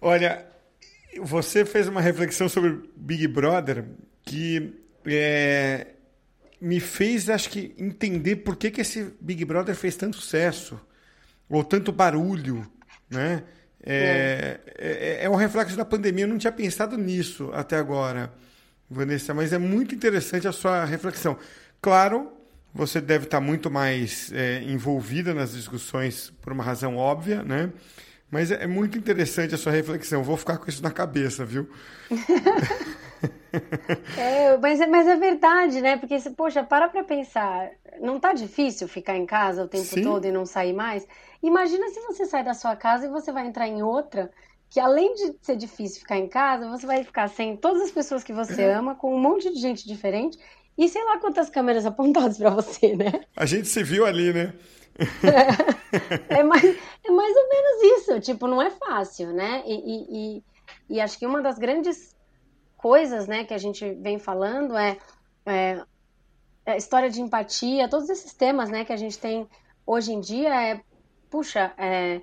[0.00, 0.46] Olha,
[1.22, 3.86] você fez uma reflexão sobre Big Brother
[4.22, 4.74] que
[5.06, 5.94] é,
[6.60, 10.80] me fez, acho que, entender por que, que esse Big Brother fez tanto sucesso
[11.48, 12.70] ou tanto barulho,
[13.08, 13.42] né?
[13.82, 15.24] É, é.
[15.24, 16.24] é, um reflexo da pandemia.
[16.24, 18.32] Eu não tinha pensado nisso até agora,
[18.90, 21.38] Vanessa, mas é muito interessante a sua reflexão.
[21.80, 22.30] Claro,
[22.74, 27.70] você deve estar muito mais é, envolvida nas discussões por uma razão óbvia, né?
[28.30, 30.22] Mas é, é muito interessante a sua reflexão.
[30.22, 31.68] Vou ficar com isso na cabeça, viu?
[34.16, 35.96] é, mas, é, mas é verdade, né?
[35.96, 37.70] Porque, poxa, para pra pensar.
[38.00, 40.02] Não tá difícil ficar em casa o tempo Sim.
[40.02, 41.06] todo e não sair mais?
[41.42, 44.30] Imagina se você sai da sua casa e você vai entrar em outra
[44.70, 48.22] que além de ser difícil ficar em casa, você vai ficar sem todas as pessoas
[48.22, 50.38] que você ama, com um monte de gente diferente
[50.78, 53.24] e sei lá quantas câmeras apontadas para você, né?
[53.36, 54.54] A gente se viu ali, né?
[56.30, 58.20] é, é, mais, é mais ou menos isso.
[58.20, 59.62] Tipo, não é fácil, né?
[59.66, 60.44] E, e, e,
[60.88, 62.14] e, acho que uma das grandes
[62.80, 64.96] coisas né, que a gente vem falando é,
[65.44, 65.82] é,
[66.64, 69.46] é história de empatia, todos esses temas né, que a gente tem
[69.86, 70.80] hoje em dia é,
[71.28, 72.22] puxa, é,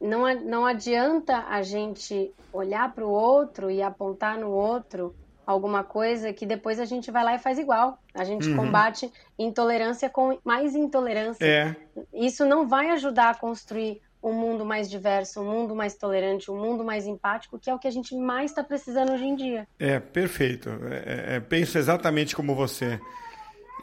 [0.00, 5.14] não, não adianta a gente olhar para o outro e apontar no outro
[5.46, 7.98] alguma coisa que depois a gente vai lá e faz igual.
[8.12, 8.56] A gente uhum.
[8.56, 11.46] combate intolerância com mais intolerância.
[11.46, 11.76] É.
[12.12, 16.56] Isso não vai ajudar a construir um mundo mais diverso, um mundo mais tolerante, um
[16.56, 19.68] mundo mais empático, que é o que a gente mais está precisando hoje em dia.
[19.78, 20.68] É, perfeito.
[20.68, 23.00] É, é, é penso exatamente como você.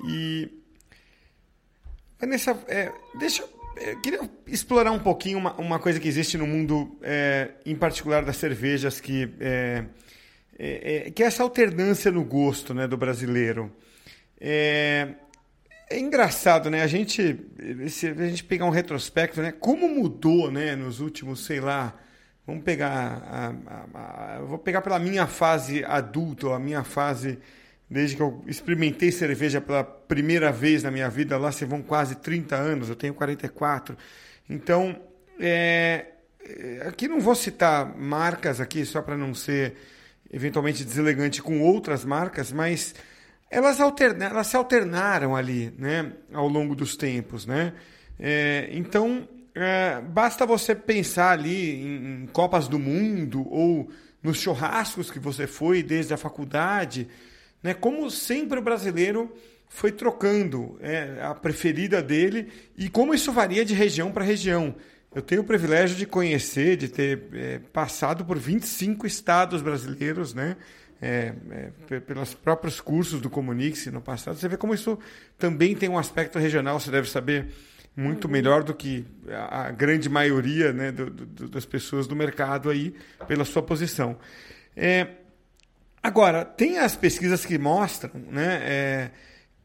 [0.05, 0.49] E.
[2.19, 3.63] Vanessa, é, deixa eu.
[3.75, 8.23] É, queria explorar um pouquinho uma, uma coisa que existe no mundo, é, em particular
[8.23, 9.85] das cervejas, que é,
[10.59, 13.71] é, que é essa alternância no gosto né, do brasileiro.
[14.39, 15.15] É,
[15.93, 16.81] é engraçado, né?
[16.81, 17.39] A gente,
[17.89, 19.51] se a gente pegar um retrospecto, né?
[19.51, 20.75] Como mudou, né?
[20.75, 21.93] Nos últimos, sei lá,
[22.47, 27.37] vamos pegar, a, a, a, vou pegar pela minha fase adulta, a minha fase
[27.87, 32.15] desde que eu experimentei cerveja pela primeira vez na minha vida, lá se vão quase
[32.15, 33.95] 30 anos, eu tenho 44.
[34.49, 34.99] Então,
[35.39, 36.07] é,
[36.43, 39.75] é, aqui não vou citar marcas aqui só para não ser
[40.31, 42.95] eventualmente deselegante com outras marcas, mas
[43.53, 47.73] elas, alterna, elas se alternaram ali, né, ao longo dos tempos, né?
[48.19, 53.89] É, então, é, basta você pensar ali em, em, Copas do Mundo ou
[54.21, 57.07] nos churrascos que você foi desde a faculdade,
[57.61, 57.73] né?
[57.73, 59.31] Como sempre o brasileiro
[59.67, 64.75] foi trocando é, a preferida dele e como isso varia de região para região.
[65.13, 70.57] Eu tenho o privilégio de conhecer, de ter é, passado por 25 estados brasileiros, né?
[71.05, 71.33] É,
[71.91, 74.37] é, pelos próprios cursos do Comunix no passado.
[74.37, 74.97] Você vê como isso
[75.37, 77.47] também tem um aspecto regional, você deve saber
[77.95, 78.31] muito uhum.
[78.31, 82.95] melhor do que a, grande maioria né, do, do, das pessoas do mercado aí,
[83.27, 84.17] pela sua posição.
[84.75, 85.07] É,
[86.01, 89.11] agora, tem as pesquisas que mostram né, é,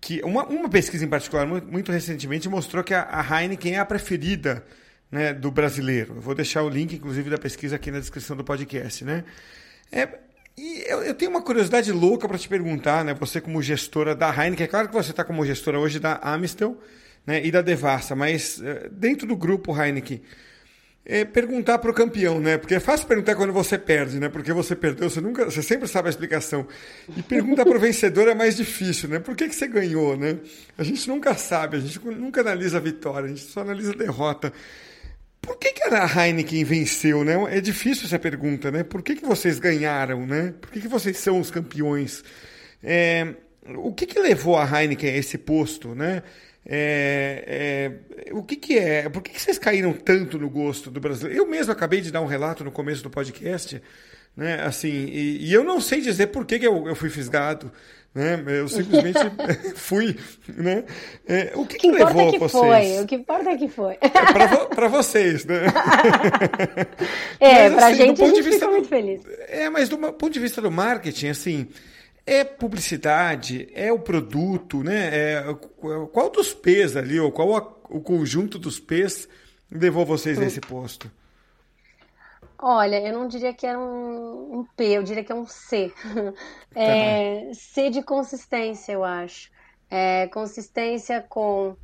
[0.01, 3.79] que uma, uma pesquisa em particular, muito, muito recentemente, mostrou que a, a Heineken é
[3.79, 4.65] a preferida
[5.11, 6.17] né, do brasileiro.
[6.17, 9.05] Eu vou deixar o link, inclusive, da pesquisa aqui na descrição do podcast.
[9.05, 9.25] Né?
[9.91, 10.07] É,
[10.59, 13.15] e eu, eu, tenho uma curiosidade louca para te perguntar, né?
[13.15, 16.77] Você como gestora da Heineken, é claro que você está como gestora hoje da Amistel
[17.25, 20.21] né, e da Devassa, mas é, dentro do grupo Heineken,
[21.05, 22.59] é perguntar para o campeão, né?
[22.59, 24.29] Porque é fácil perguntar quando você perde, né?
[24.29, 26.67] Porque você perdeu, você nunca, você sempre sabe a explicação.
[27.17, 29.21] E perguntar para o vencedor é mais difícil, né?
[29.21, 30.41] Por que, que você ganhou, né?
[30.77, 33.97] A gente nunca sabe, a gente nunca analisa a vitória, a gente só analisa a
[33.97, 34.53] derrota.
[35.41, 37.35] Por que, que a Heineken venceu, né?
[37.57, 38.83] É difícil essa pergunta, né?
[38.83, 40.55] Por que, que vocês ganharam, né?
[40.61, 42.23] Por que, que vocês são os campeões?
[42.83, 43.35] É,
[43.77, 46.23] o que, que levou a Heineken a esse posto, né?
[46.71, 47.95] É,
[48.27, 49.09] é, o que, que é?
[49.09, 51.41] Por que, que vocês caíram tanto no gosto do brasileiro?
[51.41, 53.81] Eu mesmo acabei de dar um relato no começo do podcast,
[54.37, 54.63] né?
[54.63, 57.73] Assim, e, e eu não sei dizer por que, que eu, eu fui fisgado.
[58.19, 58.43] Né?
[58.49, 59.21] Eu simplesmente
[59.77, 60.17] fui,
[60.49, 60.83] né?
[61.25, 62.51] É, o que, o que, que levou é que vocês?
[62.51, 63.97] Foi, o que importa é que foi.
[64.01, 65.67] É, para vocês, né?
[67.39, 69.21] é, para assim, gente, a gente fica do, muito feliz.
[69.47, 71.69] É, mas do ponto de vista do marketing, assim,
[72.27, 75.11] é publicidade, é o produto, né?
[75.13, 75.45] É,
[76.13, 79.29] qual dos P's ali, ou qual a, o conjunto dos P's
[79.71, 81.09] levou vocês a esse posto?
[82.61, 85.93] Olha, eu não diria que era um, um P, eu diria que é um C.
[86.75, 87.55] É, tá.
[87.55, 89.51] C de consistência, eu acho.
[89.91, 91.77] É, consistência com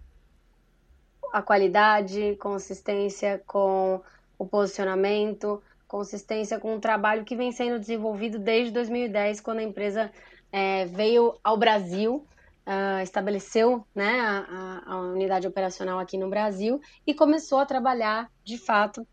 [1.33, 4.01] a qualidade, consistência com
[4.39, 10.13] o posicionamento, consistência com o trabalho que vem sendo desenvolvido desde 2010, quando a empresa
[10.53, 12.25] é, veio ao Brasil,
[12.67, 18.59] uh, estabeleceu né, a, a, unidade operacional aqui no Brasil e começou a trabalhar de
[18.59, 19.07] fato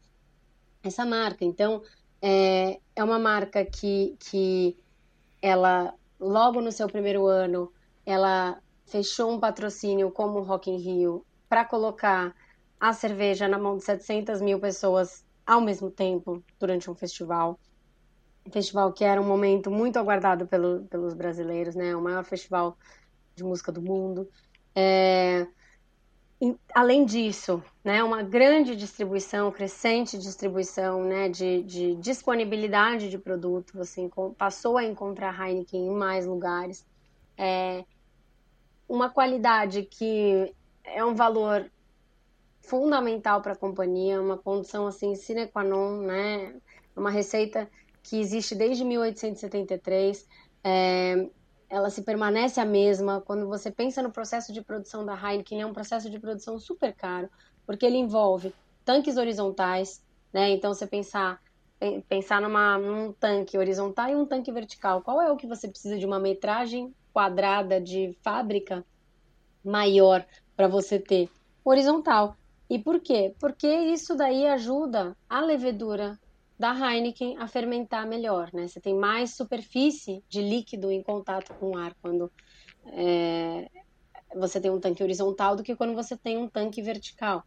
[0.83, 1.45] essa marca.
[1.45, 1.81] Então,
[2.21, 4.77] é, é uma marca que, que
[5.41, 7.71] ela, logo no seu primeiro ano,
[8.05, 12.35] ela fechou um patrocínio como o Rock in Rio para colocar
[12.79, 17.59] a cerveja na mão de 700 mil pessoas ao mesmo tempo durante um festival
[18.49, 21.95] festival que era um momento muito aguardado pelo, pelos brasileiros, né?
[21.95, 22.75] O maior festival
[23.35, 24.27] de música do mundo.
[24.75, 25.45] É...
[26.73, 34.09] Além disso, né, uma grande distribuição, crescente distribuição né, de, de disponibilidade de produto, você
[34.37, 36.85] passou a encontrar Heineken em mais lugares.
[37.37, 37.83] É...
[38.87, 41.71] Uma qualidade que é um valor
[42.61, 46.55] fundamental para a companhia, uma condição assim sine qua non, né?
[46.95, 47.69] Uma receita
[48.03, 50.27] que existe desde 1873.
[50.63, 51.29] É,
[51.69, 53.21] ela se permanece a mesma.
[53.21, 56.93] Quando você pensa no processo de produção da Heineken, é um processo de produção super
[56.93, 57.29] caro,
[57.71, 58.53] porque ele envolve
[58.83, 60.03] tanques horizontais,
[60.33, 60.49] né?
[60.49, 61.39] Então, você pensar
[62.07, 65.01] pensar numa, num tanque horizontal e um tanque vertical.
[65.01, 68.85] Qual é o que você precisa de uma metragem quadrada de fábrica
[69.63, 70.23] maior
[70.55, 71.27] para você ter?
[71.63, 72.35] Horizontal.
[72.69, 73.33] E por quê?
[73.39, 76.19] Porque isso daí ajuda a levedura
[76.59, 78.67] da Heineken a fermentar melhor, né?
[78.67, 82.31] Você tem mais superfície de líquido em contato com o ar quando
[82.93, 83.67] é,
[84.35, 87.43] você tem um tanque horizontal do que quando você tem um tanque vertical.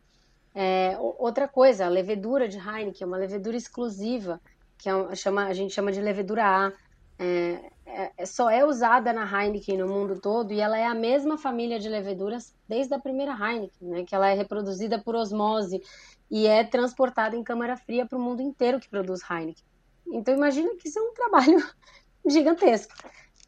[0.55, 4.41] É, outra coisa, a levedura de Heineken é uma levedura exclusiva,
[4.79, 6.73] que é chama, a gente chama de levedura A.
[7.19, 10.95] É, é, é, só é usada na Heineken no mundo todo e ela é a
[10.95, 14.05] mesma família de leveduras desde a primeira Heineken, né?
[14.05, 15.83] Que ela é reproduzida por osmose
[16.31, 19.65] e é transportada em câmara fria para o mundo inteiro que produz Heineken.
[20.07, 21.65] Então imagina que isso é um trabalho
[22.27, 22.93] gigantesco.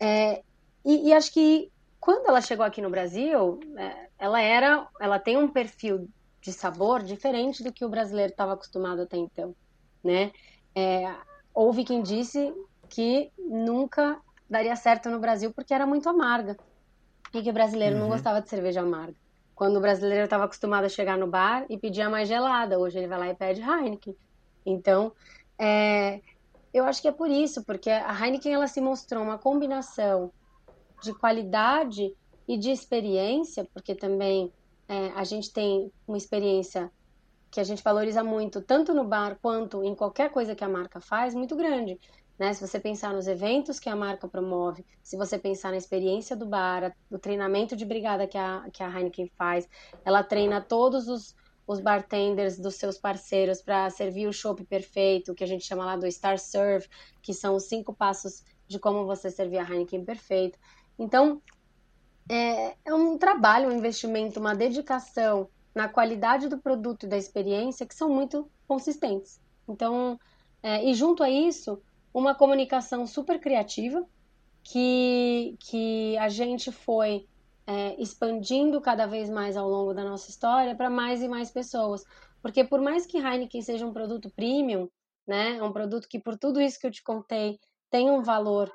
[0.01, 0.43] É,
[0.85, 5.37] e, e, acho que quando ela chegou aqui no Brasil, é, ela era, ela tem
[5.37, 6.09] um perfil
[6.47, 9.53] de sabor diferente do que o brasileiro estava acostumado até então,
[10.03, 10.31] né?
[10.73, 11.13] É,
[11.53, 12.55] houve quem disse
[12.89, 16.57] que nunca daria certo no Brasil porque era muito amarga
[17.35, 18.03] e que o brasileiro uhum.
[18.03, 19.17] não gostava de cerveja amarga.
[19.57, 23.09] Quando o brasileiro estava acostumado a chegar no bar e pedir mais gelada, hoje ele
[23.09, 24.15] vai lá e pede Heineken.
[24.65, 25.13] Então,
[25.59, 26.21] é,
[26.73, 30.31] eu acho que é por isso, porque a Heineken ela se mostrou uma combinação
[31.03, 32.15] de qualidade
[32.47, 34.53] e de experiência, porque também
[34.89, 36.91] é, a gente tem uma experiência
[37.51, 41.01] que a gente valoriza muito, tanto no bar quanto em qualquer coisa que a marca
[41.01, 41.99] faz, muito grande.
[42.39, 42.53] né?
[42.53, 46.47] Se você pensar nos eventos que a marca promove, se você pensar na experiência do
[46.47, 49.69] bar, do treinamento de brigada que a, que a Heineken faz,
[50.05, 51.35] ela treina todos os,
[51.67, 55.97] os bartenders dos seus parceiros para servir o chopp perfeito, que a gente chama lá
[55.97, 56.87] do Star Serve,
[57.23, 60.59] que são os cinco passos de como você servir a Heineken perfeito.
[60.99, 61.41] Então,
[62.29, 67.87] é, é um trabalho, um investimento, uma dedicação na qualidade do produto e da experiência
[67.87, 69.41] que são muito consistentes.
[69.69, 70.19] Então,
[70.63, 71.81] é, e junto a isso,
[72.13, 74.05] uma comunicação super criativa
[74.63, 77.27] que, que a gente foi
[77.67, 82.05] é, expandindo cada vez mais ao longo da nossa história para mais e mais pessoas.
[82.41, 84.89] Porque por mais que Heineken seja um produto premium,
[85.27, 87.59] né, um produto que por tudo isso que eu te contei
[87.91, 88.73] tem um valor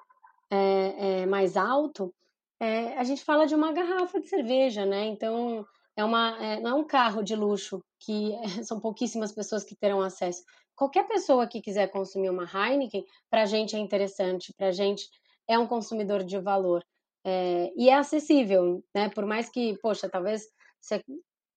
[0.49, 2.13] é, é, mais alto,
[2.61, 5.05] é, a gente fala de uma garrafa de cerveja, né?
[5.05, 8.31] Então é uma, é, não é um carro de luxo que
[8.63, 10.43] são pouquíssimas pessoas que terão acesso
[10.81, 15.07] qualquer pessoa que quiser consumir uma Heineken, para a gente é interessante, para a gente
[15.47, 16.83] é um consumidor de valor.
[17.23, 19.07] É, e é acessível, né?
[19.09, 20.41] Por mais que, poxa, talvez
[20.79, 21.03] você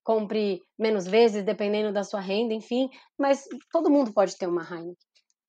[0.03, 4.95] compre menos vezes, dependendo da sua renda, enfim, mas todo mundo pode ter uma Heineken.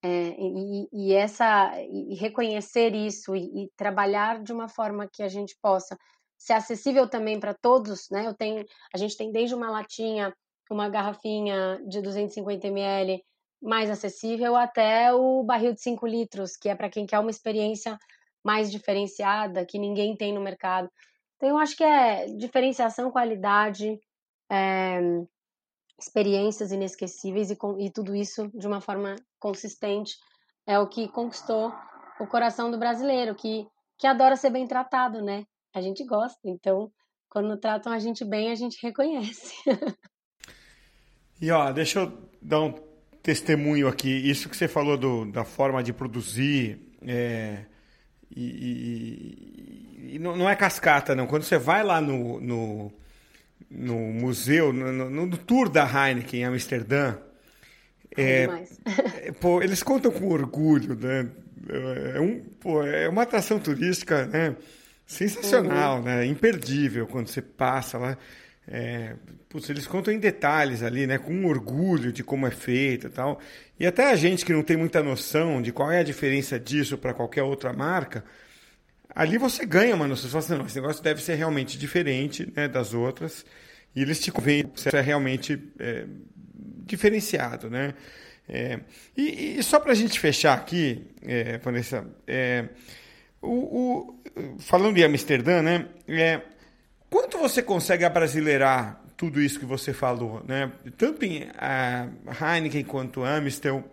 [0.06, 5.28] É, e, e, essa e reconhecer isso e, e, trabalhar de uma forma que a
[5.28, 5.97] gente possa
[6.38, 8.28] ser acessível também para todos, né?
[8.28, 10.32] Eu tenho, a gente tem desde uma latinha,
[10.70, 13.20] uma garrafinha de 250 ml,
[13.60, 17.97] mais acessível até o barril de 5 litros, que é para quem quer uma experiência
[18.43, 20.88] mais diferenciada, que ninguém tem no mercado.
[21.38, 23.99] Então, eu acho que é diferenciação, qualidade,
[24.51, 24.99] é,
[26.00, 30.14] experiências inesquecíveis e, e tudo isso de uma forma consistente
[30.68, 31.74] é o que conquistou
[32.20, 33.66] o coração do brasileiro, que,
[33.98, 35.43] que adora ser bem tratado, né?
[35.74, 36.91] A gente gosta, então
[37.30, 39.54] quando tratam a gente bem, a gente reconhece.
[41.41, 42.74] e ó, deixa eu dar um
[43.22, 44.10] testemunho aqui.
[44.10, 46.80] Isso que você falou do, da forma de produzir.
[47.02, 47.66] É,
[48.34, 48.46] e,
[50.08, 51.28] e, e não, não, é cascata, não.
[51.28, 52.93] Quando você vai lá no, no,
[53.70, 57.16] no museu, no, no, no, tour da Heineken em Amsterdã,
[58.18, 58.47] é,
[59.24, 61.28] é, pô, eles contam com orgulho, né?
[62.16, 64.55] É, um, pô, é uma atração turística né?
[65.05, 66.03] sensacional, uhum.
[66.03, 66.26] né?
[66.26, 68.18] imperdível quando você passa lá.
[68.68, 69.16] É,
[69.47, 71.18] putz, eles contam em detalhes ali, né?
[71.18, 73.39] Com orgulho de como é feito e tal.
[73.80, 76.97] E até a gente que não tem muita noção de qual é a diferença disso
[76.97, 78.24] para qualquer outra marca,
[79.16, 80.30] ali você ganha uma noção.
[80.30, 83.45] Você fala assim, não, esse negócio deve ser realmente diferente né, das outras.
[83.95, 86.05] E eles te que isso é realmente é,
[86.86, 87.93] diferenciado, né?
[88.47, 88.80] É,
[89.18, 92.66] e, e, só para a gente fechar aqui, é, Vanessa, é,
[93.41, 95.88] o, o, falando de Amsterdã, né?
[96.07, 96.41] É,
[97.16, 100.70] Quanto você consegue abrasileirar tudo isso que você falou, né?
[100.97, 103.89] Tanto em a Heineken quanto Amstel,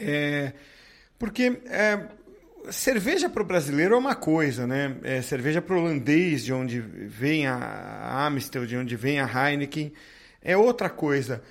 [0.00, 0.54] é,
[1.18, 2.08] porque é,
[2.70, 4.96] cerveja para o brasileiro é uma coisa, né?
[5.02, 9.92] É, cerveja para o holandês, de onde vem a Amstel, de onde vem a Heineken,
[10.40, 11.42] é outra coisa.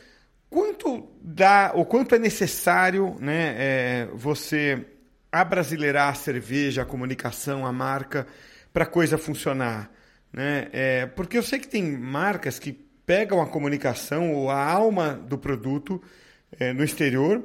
[0.49, 3.55] Quanto dá, ou quanto é necessário, né?
[3.57, 4.85] É, você
[5.31, 8.27] abrasileirar a cerveja, a comunicação, a marca,
[8.73, 9.89] para a coisa funcionar?
[10.31, 10.67] Né?
[10.71, 12.73] É, porque eu sei que tem marcas que
[13.05, 16.01] pegam a comunicação ou a alma do produto
[16.59, 17.43] é, no exterior,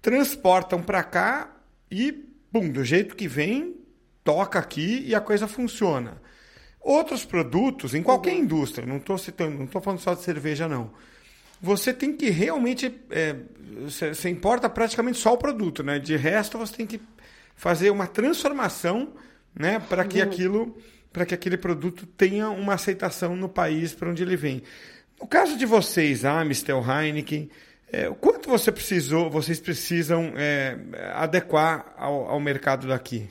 [0.00, 1.56] transportam para cá
[1.90, 3.74] e, pum, do jeito que vem,
[4.22, 6.22] toca aqui e a coisa funciona.
[6.80, 8.42] Outros produtos, em qualquer uhum.
[8.42, 10.92] indústria, não estou citando, não estou falando só de cerveja, não.
[11.60, 12.94] Você tem que realmente.
[13.10, 13.34] É,
[13.80, 15.98] você importa praticamente só o produto, né?
[15.98, 17.00] De resto, você tem que
[17.56, 19.14] fazer uma transformação
[19.52, 20.24] né, para que uhum.
[20.24, 20.78] aquilo
[21.12, 24.62] para que aquele produto tenha uma aceitação no país para onde ele vem.
[25.20, 27.48] No caso de vocês, Amstel, Heineken,
[27.94, 30.76] é, o quanto você precisou, vocês precisam é,
[31.14, 33.30] adequar ao, ao mercado daqui?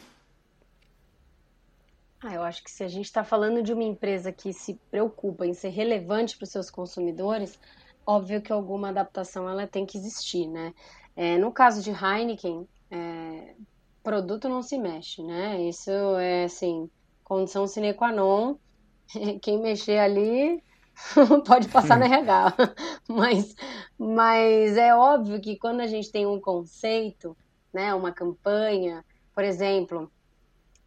[2.21, 5.45] Ah, eu acho que se a gente está falando de uma empresa que se preocupa
[5.45, 7.59] em ser relevante para os seus consumidores,
[8.07, 10.73] óbvio que alguma adaptação ela tem que existir, né?
[11.13, 13.55] É, no caso de Heineken, é,
[14.01, 15.61] produto não se mexe, né?
[15.63, 16.89] Isso é assim,
[17.25, 18.55] condição sine qua non.
[19.41, 20.63] Quem mexer ali
[21.45, 22.53] pode passar no RH.
[23.07, 23.55] mas,
[23.97, 27.35] mas é óbvio que quando a gente tem um conceito,
[27.73, 30.11] né, uma campanha, por exemplo,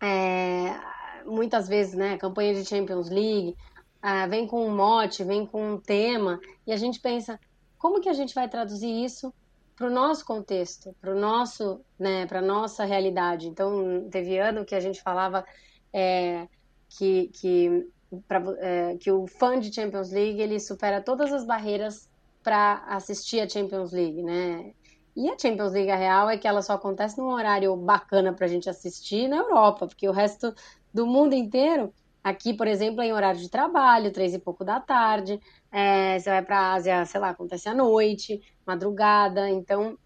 [0.00, 0.78] é,
[1.24, 3.56] muitas vezes, né, campanha de Champions League,
[4.02, 7.40] é, vem com um mote, vem com um tema, e a gente pensa,
[7.78, 9.32] como que a gente vai traduzir isso
[9.74, 13.46] para o nosso contexto, para o nosso, né, para nossa realidade.
[13.46, 15.44] Então, teve ano que a gente falava
[15.92, 16.48] é,
[16.88, 17.86] que, que,
[18.28, 22.08] pra, é, que o fã de Champions League ele supera todas as barreiras
[22.42, 24.72] para assistir a Champions League, né?
[25.16, 28.48] E a Champions League real é que ela só acontece num horário bacana para a
[28.48, 30.54] gente assistir na Europa, porque o resto
[30.92, 31.92] do mundo inteiro,
[32.22, 35.40] aqui, por exemplo, é em horário de trabalho, três e pouco da tarde.
[35.72, 39.48] É, você vai para a Ásia, sei lá, acontece à noite, madrugada.
[39.48, 39.98] Então,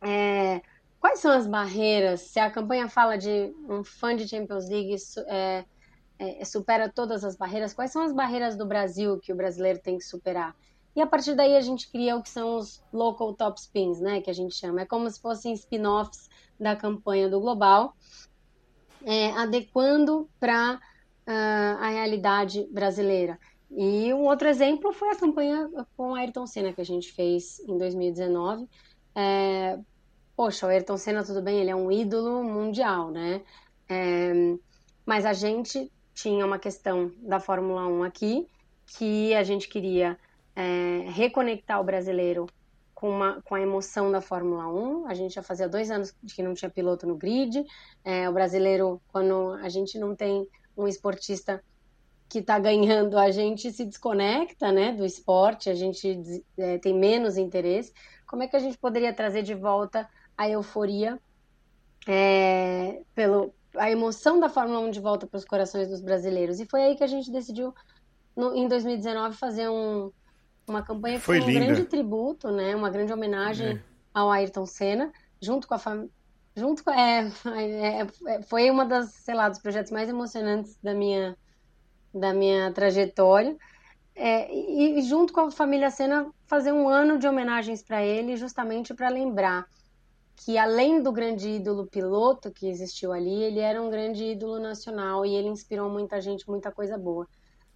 [0.00, 0.62] é,
[1.00, 2.20] quais são as barreiras?
[2.20, 4.94] Se a campanha fala de um fã de Champions League
[5.26, 5.64] é,
[6.18, 9.98] é, supera todas as barreiras, quais são as barreiras do Brasil que o brasileiro tem
[9.98, 10.54] que superar?
[10.96, 14.20] E a partir daí a gente cria o que são os local top spins, né,
[14.20, 14.80] que a gente chama.
[14.80, 17.94] É como se fossem spin-offs da campanha do global,
[19.04, 20.78] é, adequando para uh,
[21.26, 23.38] ah, a realidade brasileira.
[23.70, 27.60] E um outro exemplo foi a campanha com a Ayrton Senna que a gente fez
[27.60, 28.66] em 2019.
[29.14, 29.78] É,
[30.34, 33.42] poxa, o Ayrton Senna, tudo bem, ele é um ídolo mundial, né?
[33.88, 34.32] É,
[35.06, 38.48] mas a gente tinha uma questão da Fórmula 1 aqui,
[38.86, 40.18] que a gente queria
[40.56, 42.46] é, reconectar o brasileiro
[42.92, 45.06] com, uma, com a emoção da Fórmula 1.
[45.06, 47.64] A gente já fazia dois anos que não tinha piloto no grid.
[48.04, 50.44] É, o brasileiro, quando a gente não tem
[50.76, 51.62] um esportista
[52.28, 57.36] que está ganhando, a gente se desconecta né, do esporte, a gente é, tem menos
[57.36, 57.92] interesse.
[58.26, 61.16] Como é que a gente poderia trazer de volta a euforia
[62.08, 66.60] é, pelo, a emoção da Fórmula 1 de volta para os corações dos brasileiros.
[66.60, 67.74] E foi aí que a gente decidiu,
[68.36, 70.10] no, em 2019, fazer um,
[70.66, 72.74] uma campanha foi com um grande tributo, né?
[72.74, 73.82] Uma grande homenagem é.
[74.12, 76.10] ao Ayrton Senna, junto com a família.
[76.56, 80.92] Junto com, é, é, é, foi uma das, sei lá, dos projetos mais emocionantes da
[80.92, 81.36] minha,
[82.12, 83.56] da minha trajetória.
[84.14, 88.36] É, e, e junto com a família Senna fazer um ano de homenagens para ele,
[88.36, 89.66] justamente para lembrar
[90.44, 95.26] que além do grande ídolo piloto que existiu ali, ele era um grande ídolo nacional
[95.26, 97.26] e ele inspirou muita gente, muita coisa boa.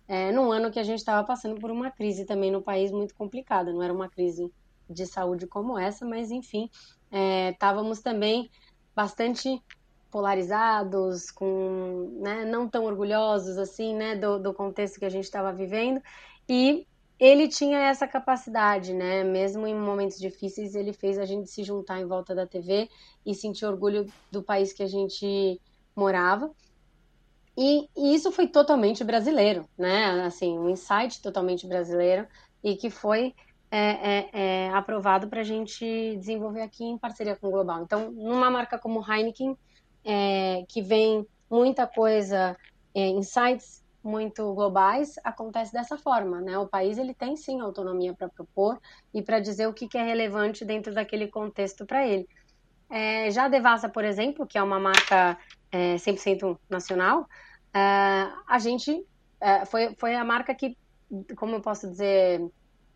[0.06, 3.14] É, num ano que a gente estava passando por uma crise também no país muito
[3.14, 4.52] complicada, não era uma crise
[4.88, 6.68] de saúde como essa, mas enfim,
[7.50, 8.50] estávamos é, também
[8.94, 9.60] bastante
[10.10, 15.52] polarizados, com, né, não tão orgulhosos assim, né, do, do contexto que a gente estava
[15.52, 16.00] vivendo
[16.48, 16.86] e
[17.22, 19.22] ele tinha essa capacidade, né?
[19.22, 22.88] Mesmo em momentos difíceis, ele fez a gente se juntar em volta da TV
[23.24, 25.60] e sentir orgulho do país que a gente
[25.94, 26.50] morava.
[27.56, 30.24] E, e isso foi totalmente brasileiro, né?
[30.24, 32.26] Assim, um insight totalmente brasileiro
[32.64, 33.32] e que foi
[33.70, 37.82] é, é, é, aprovado para a gente desenvolver aqui em parceria com o Global.
[37.82, 39.56] Então, numa marca como Heineken,
[40.04, 42.56] é, que vem muita coisa,
[42.92, 46.58] é, insights muito globais acontece dessa forma, né?
[46.58, 48.78] O país ele tem sim autonomia para propor
[49.14, 52.26] e para dizer o que, que, é relevante dentro daquele contexto para ele.
[52.90, 55.38] É, já a Devassa, por exemplo, que é uma marca
[55.72, 57.26] é, 100% nacional,
[57.74, 57.80] é,
[58.48, 59.04] a gente
[59.40, 60.76] é, foi, foi a marca que,
[61.36, 62.40] como eu posso dizer,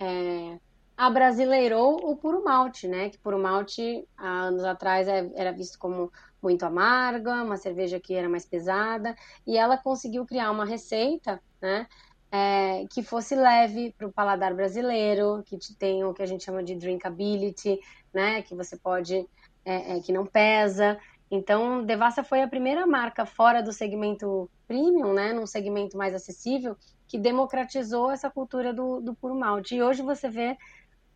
[0.00, 0.58] é,
[0.96, 3.10] abrasileirou o puro malte, né?
[3.10, 6.10] Que puro malte, há anos atrás, é, era visto como
[6.42, 9.16] muito amarga, uma cerveja que era mais pesada,
[9.46, 11.86] e ela conseguiu criar uma receita, né?
[12.30, 16.62] É, que fosse leve para o paladar brasileiro, que tem o que a gente chama
[16.62, 17.78] de drinkability,
[18.12, 18.42] né?
[18.42, 19.26] Que você pode,
[19.64, 20.98] é, é, que não pesa.
[21.30, 25.32] Então, Devassa foi a primeira marca fora do segmento premium, né?
[25.32, 26.76] Num segmento mais acessível,
[27.08, 29.76] que democratizou essa cultura do, do puro malte.
[29.76, 30.56] E hoje você vê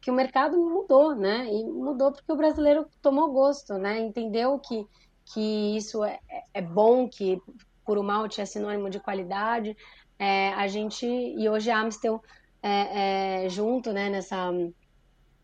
[0.01, 1.47] que o mercado mudou, né?
[1.47, 4.01] E mudou porque o brasileiro tomou gosto, né?
[4.01, 4.87] Entendeu que,
[5.33, 6.19] que isso é,
[6.53, 7.41] é bom, que
[7.85, 9.77] puro malte é sinônimo de qualidade.
[10.19, 12.23] É, a gente e hoje a Amstel
[12.63, 14.09] é, é, junto, né?
[14.09, 14.51] Nessa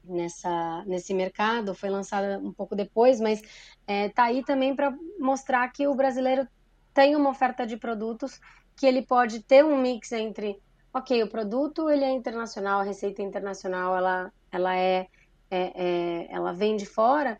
[0.04, 3.42] nessa nesse mercado foi lançada um pouco depois, mas
[3.86, 6.46] é, tá aí também para mostrar que o brasileiro
[6.94, 8.40] tem uma oferta de produtos
[8.76, 10.60] que ele pode ter um mix entre
[10.92, 15.08] ok, o produto ele é internacional, a receita é internacional, ela ela é,
[15.50, 17.38] é, é, ela vem de fora,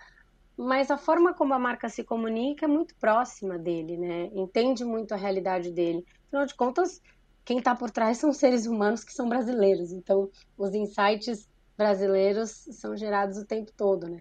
[0.57, 4.31] mas a forma como a marca se comunica é muito próxima dele, né?
[4.33, 6.05] Entende muito a realidade dele.
[6.27, 7.03] Afinal de contas,
[7.45, 9.93] quem está por trás são seres humanos que são brasileiros.
[9.93, 11.47] Então, os insights
[11.77, 14.21] brasileiros são gerados o tempo todo, né?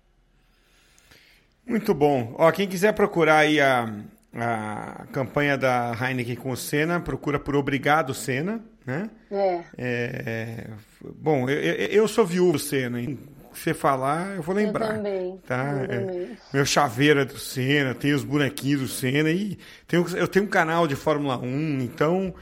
[1.66, 2.36] Muito bom.
[2.38, 3.86] Ó, quem quiser procurar aí a,
[4.34, 9.10] a campanha da Heineken com o Senna, procura por Obrigado Senna, né?
[9.32, 9.64] É.
[9.78, 10.70] é
[11.02, 13.18] bom, eu, eu sou viúvo Senna, hein?
[13.60, 14.90] Você falar, eu vou lembrar.
[14.90, 15.38] Eu também.
[15.48, 15.72] Tá?
[15.72, 16.38] Eu é, também.
[16.54, 20.50] Meu chaveiro é do Senna, tem os bonequinhos do Senna e tenho, eu tenho um
[20.50, 22.34] canal de Fórmula 1, então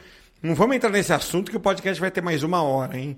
[0.42, 3.18] não vamos entrar nesse assunto que o podcast vai ter mais uma hora, hein?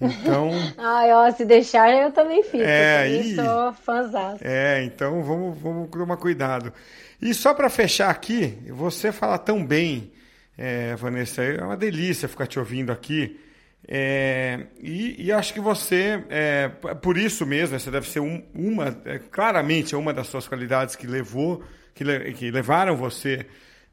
[0.00, 0.50] Então.
[0.76, 2.62] Ai, ó, se deixar, eu também fico.
[2.62, 3.34] É, eu e...
[3.34, 4.36] sou fãzão.
[4.42, 6.72] É, então vamos, vamos tomar cuidado.
[7.20, 10.12] E só para fechar aqui, você fala tão bem,
[10.56, 13.40] é, Vanessa, é uma delícia ficar te ouvindo aqui.
[13.88, 16.68] É, e, e, acho que você, é,
[17.00, 20.96] por isso mesmo, essa deve ser um, uma, é, claramente é uma das suas qualidades
[20.96, 21.62] que levou,
[21.94, 23.46] que, que levaram você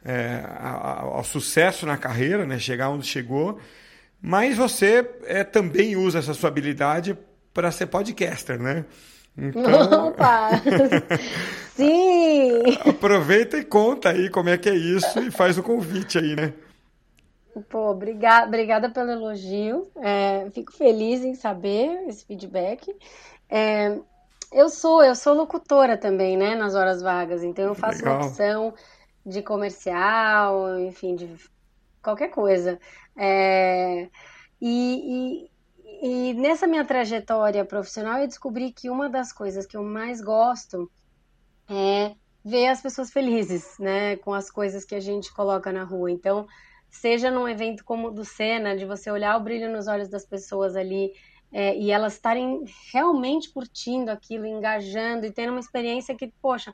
[0.03, 3.59] é, ao, ao sucesso na carreira, né, chegar onde chegou.
[4.19, 7.15] Mas você é, também usa essa sua habilidade
[7.53, 8.85] para ser podcaster, né?
[9.37, 10.09] Então...
[10.09, 10.49] Opa!
[11.75, 12.63] Sim!
[12.89, 16.53] Aproveita e conta aí como é que é isso e faz o convite aí, né?
[17.70, 19.91] Pô, obrigada, obrigada pelo elogio.
[19.97, 22.93] É, fico feliz em saber esse feedback.
[23.49, 23.99] É,
[24.51, 27.43] eu sou, eu sou locutora também, né, nas horas vagas.
[27.43, 28.22] Então eu faço Legal.
[28.22, 28.74] locução
[29.26, 31.36] de comercial, enfim, de
[32.01, 32.80] qualquer coisa.
[33.16, 34.10] É,
[34.60, 35.49] e,
[36.01, 40.22] e, e, nessa minha trajetória profissional, eu descobri que uma das coisas que eu mais
[40.22, 40.89] gosto
[41.70, 46.12] é ver as pessoas felizes, né, com as coisas que a gente coloca na rua.
[46.12, 46.45] Então,
[46.93, 50.25] seja num evento como o do Senna, de você olhar o brilho nos olhos das
[50.25, 51.11] pessoas ali
[51.51, 52.63] é, e elas estarem
[52.93, 56.73] realmente curtindo aquilo, engajando e tendo uma experiência que, poxa,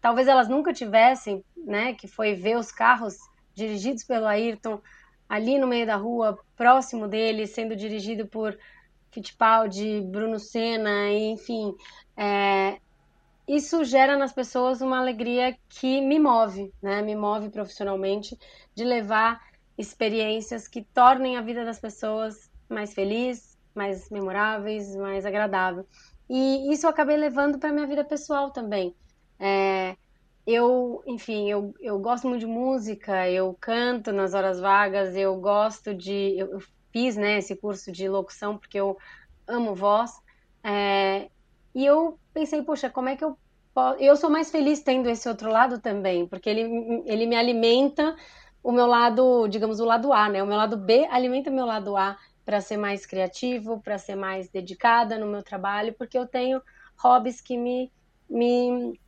[0.00, 3.18] talvez elas nunca tivessem, né, que foi ver os carros
[3.54, 4.80] dirigidos pelo Ayrton
[5.28, 8.56] ali no meio da rua, próximo dele, sendo dirigido por
[9.10, 11.74] Fittipaldi, Bruno Senna, enfim,
[12.16, 12.78] é,
[13.48, 17.00] isso gera nas pessoas uma alegria que me move, né?
[17.02, 18.38] Me move profissionalmente
[18.74, 19.40] de levar
[19.78, 25.86] experiências que tornem a vida das pessoas mais feliz, mais memoráveis, mais agradável.
[26.28, 28.94] E isso eu acabei levando para minha vida pessoal também.
[29.38, 29.96] É,
[30.46, 35.94] eu, enfim, eu, eu gosto muito de música, eu canto nas horas vagas, eu gosto
[35.94, 36.34] de.
[36.38, 36.60] Eu, eu
[36.92, 38.96] fiz né, esse curso de locução porque eu
[39.46, 40.12] amo voz.
[40.64, 41.28] É,
[41.74, 43.36] e eu pensei, poxa, como é que eu
[43.74, 44.00] posso.
[44.00, 48.16] Eu sou mais feliz tendo esse outro lado também, porque ele, ele me alimenta
[48.66, 50.42] o meu lado, digamos, o lado A, né?
[50.42, 54.16] O meu lado B alimenta o meu lado A para ser mais criativo, para ser
[54.16, 56.60] mais dedicada no meu trabalho, porque eu tenho
[56.96, 57.92] hobbies que me,
[58.28, 58.98] me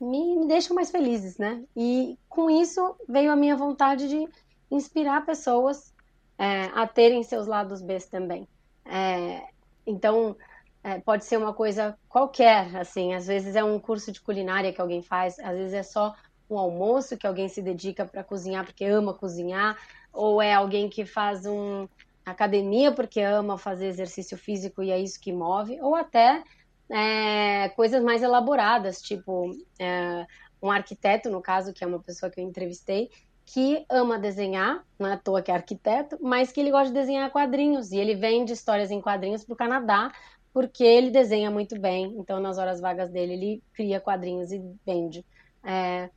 [0.00, 1.64] me, me deixam mais felizes, né?
[1.76, 4.28] E com isso veio a minha vontade de
[4.70, 5.92] inspirar pessoas
[6.38, 8.46] é, a terem seus lados B também.
[8.84, 9.42] É,
[9.84, 10.36] então,
[10.84, 14.80] é, pode ser uma coisa qualquer, assim, às vezes é um curso de culinária que
[14.80, 16.14] alguém faz, às vezes é só
[16.48, 19.76] um almoço que alguém se dedica para cozinhar porque ama cozinhar,
[20.12, 21.88] ou é alguém que faz um
[22.24, 26.42] academia porque ama fazer exercício físico e é isso que move, ou até
[26.90, 30.26] é, coisas mais elaboradas, tipo é,
[30.62, 33.10] um arquiteto, no caso, que é uma pessoa que eu entrevistei,
[33.44, 36.98] que ama desenhar, não é à toa que é arquiteto, mas que ele gosta de
[36.98, 40.10] desenhar quadrinhos e ele vende histórias em quadrinhos para o Canadá
[40.54, 42.14] porque ele desenha muito bem.
[42.16, 45.26] Então, nas horas vagas dele, ele cria quadrinhos e vende.
[45.64, 46.08] É,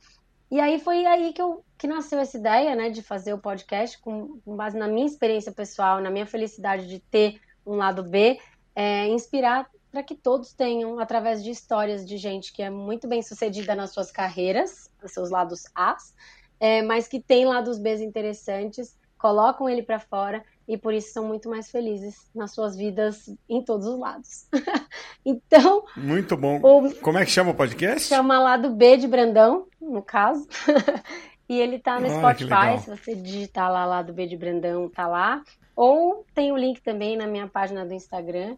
[0.50, 3.98] e aí foi aí que, eu, que nasceu essa ideia, né, de fazer o podcast
[4.00, 8.40] com, com base na minha experiência pessoal, na minha felicidade de ter um lado B,
[8.74, 13.22] é, inspirar para que todos tenham, através de histórias de gente que é muito bem
[13.22, 16.14] sucedida nas suas carreiras, nos seus lados A's,
[16.60, 21.26] é, mas que tem lados B's interessantes, colocam ele para fora e por isso são
[21.26, 24.46] muito mais felizes nas suas vidas em todos os lados.
[25.24, 25.84] então.
[25.96, 26.60] Muito bom.
[26.62, 28.06] O, Como é que chama o podcast?
[28.06, 30.46] Chama Lado B de Brandão, no caso.
[31.48, 32.84] e ele tá no Olha, Spotify.
[32.84, 35.42] Se você digitar lá Lado B de Brandão, tá lá.
[35.74, 38.56] Ou tem o link também na minha página do Instagram,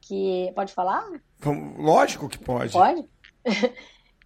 [0.00, 1.04] que pode falar?
[1.76, 2.72] Lógico que pode.
[2.72, 3.04] Pode?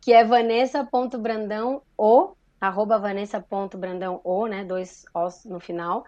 [0.01, 6.05] que é vanessa.brandão ou arroba vanessa.brandão ou, né, dois os no final.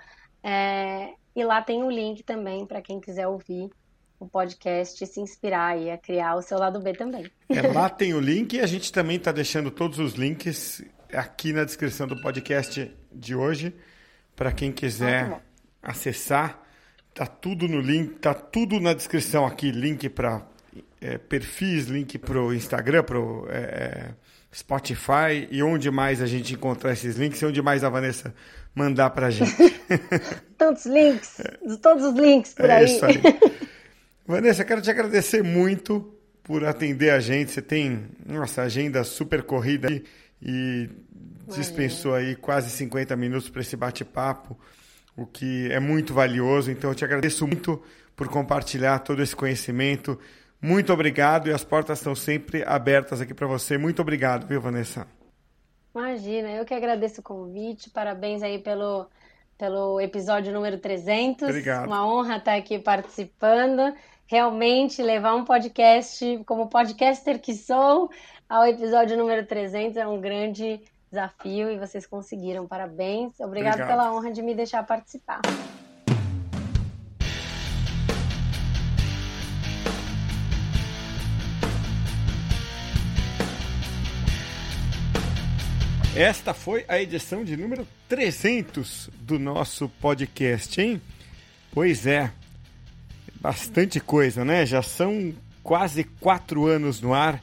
[0.46, 3.70] É, e lá tem o link também para quem quiser ouvir
[4.18, 7.30] o podcast e se inspirar e a criar o seu lado B também.
[7.48, 10.82] É, lá tem o link e a gente também está deixando todos os links
[11.12, 13.74] aqui na descrição do podcast de hoje.
[14.34, 15.42] Para quem quiser
[15.82, 16.66] acessar
[17.16, 20.46] Tá tudo no link, tá tudo na descrição aqui, link para
[21.00, 24.14] é, perfis, link para o Instagram, para o é, é,
[24.54, 25.48] Spotify.
[25.50, 27.40] E onde mais a gente encontrar esses links?
[27.40, 28.34] E onde mais a Vanessa
[28.76, 29.52] mandar para a gente.
[30.56, 31.38] Tantos links,
[31.82, 32.84] todos os links por é aí.
[32.84, 33.20] Isso aí.
[34.24, 36.14] Vanessa, quero te agradecer muito
[36.44, 37.50] por atender a gente.
[37.50, 39.88] Você tem nossa agenda super corrida
[40.40, 40.88] e
[41.48, 44.56] dispensou aí quase 50 minutos para esse bate-papo
[45.16, 46.70] o que é muito valioso.
[46.70, 47.82] Então eu te agradeço muito
[48.14, 50.18] por compartilhar todo esse conhecimento.
[50.60, 53.78] Muito obrigado e as portas estão sempre abertas aqui para você.
[53.78, 55.06] Muito obrigado, viu, Vanessa?
[55.96, 57.88] Imagina, eu que agradeço o convite.
[57.88, 59.06] Parabéns aí pelo,
[59.56, 61.48] pelo episódio número 300.
[61.48, 61.86] Obrigado.
[61.86, 63.94] Uma honra estar aqui participando.
[64.26, 68.10] Realmente levar um podcast, como podcaster que sou,
[68.46, 70.80] ao episódio número 300 é um grande
[71.10, 72.66] desafio e vocês conseguiram.
[72.66, 73.40] Parabéns.
[73.40, 73.88] Obrigado, Obrigado.
[73.88, 75.40] pela honra de me deixar participar.
[86.16, 90.98] Esta foi a edição de número 300 do nosso podcast, hein?
[91.70, 92.32] Pois é,
[93.38, 94.64] bastante coisa, né?
[94.64, 97.38] Já são quase quatro anos no ar.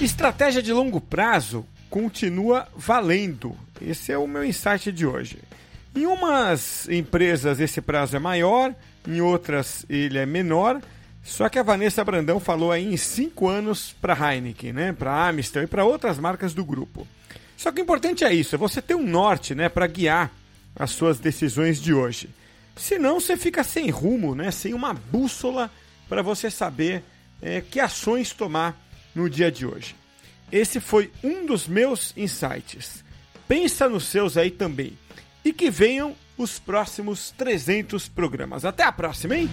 [0.00, 3.56] Estratégia de longo prazo continua valendo.
[3.80, 5.40] Esse é o meu insight de hoje.
[5.96, 8.72] Em umas empresas esse prazo é maior,
[9.06, 10.80] em outras ele é menor,
[11.28, 15.64] só que a Vanessa Brandão falou aí em cinco anos para Heineken, né, para Amstel
[15.64, 17.06] e para outras marcas do grupo.
[17.54, 20.32] Só que o importante é isso, é você ter um norte, né, para guiar
[20.74, 22.30] as suas decisões de hoje.
[22.74, 25.70] Senão você fica sem rumo, né, sem uma bússola
[26.08, 27.04] para você saber
[27.42, 28.80] é, que ações tomar
[29.14, 29.94] no dia de hoje.
[30.50, 33.04] Esse foi um dos meus insights.
[33.46, 34.96] Pensa nos seus aí também.
[35.44, 38.64] E que venham os próximos 300 programas.
[38.64, 39.50] Até a próxima, hein?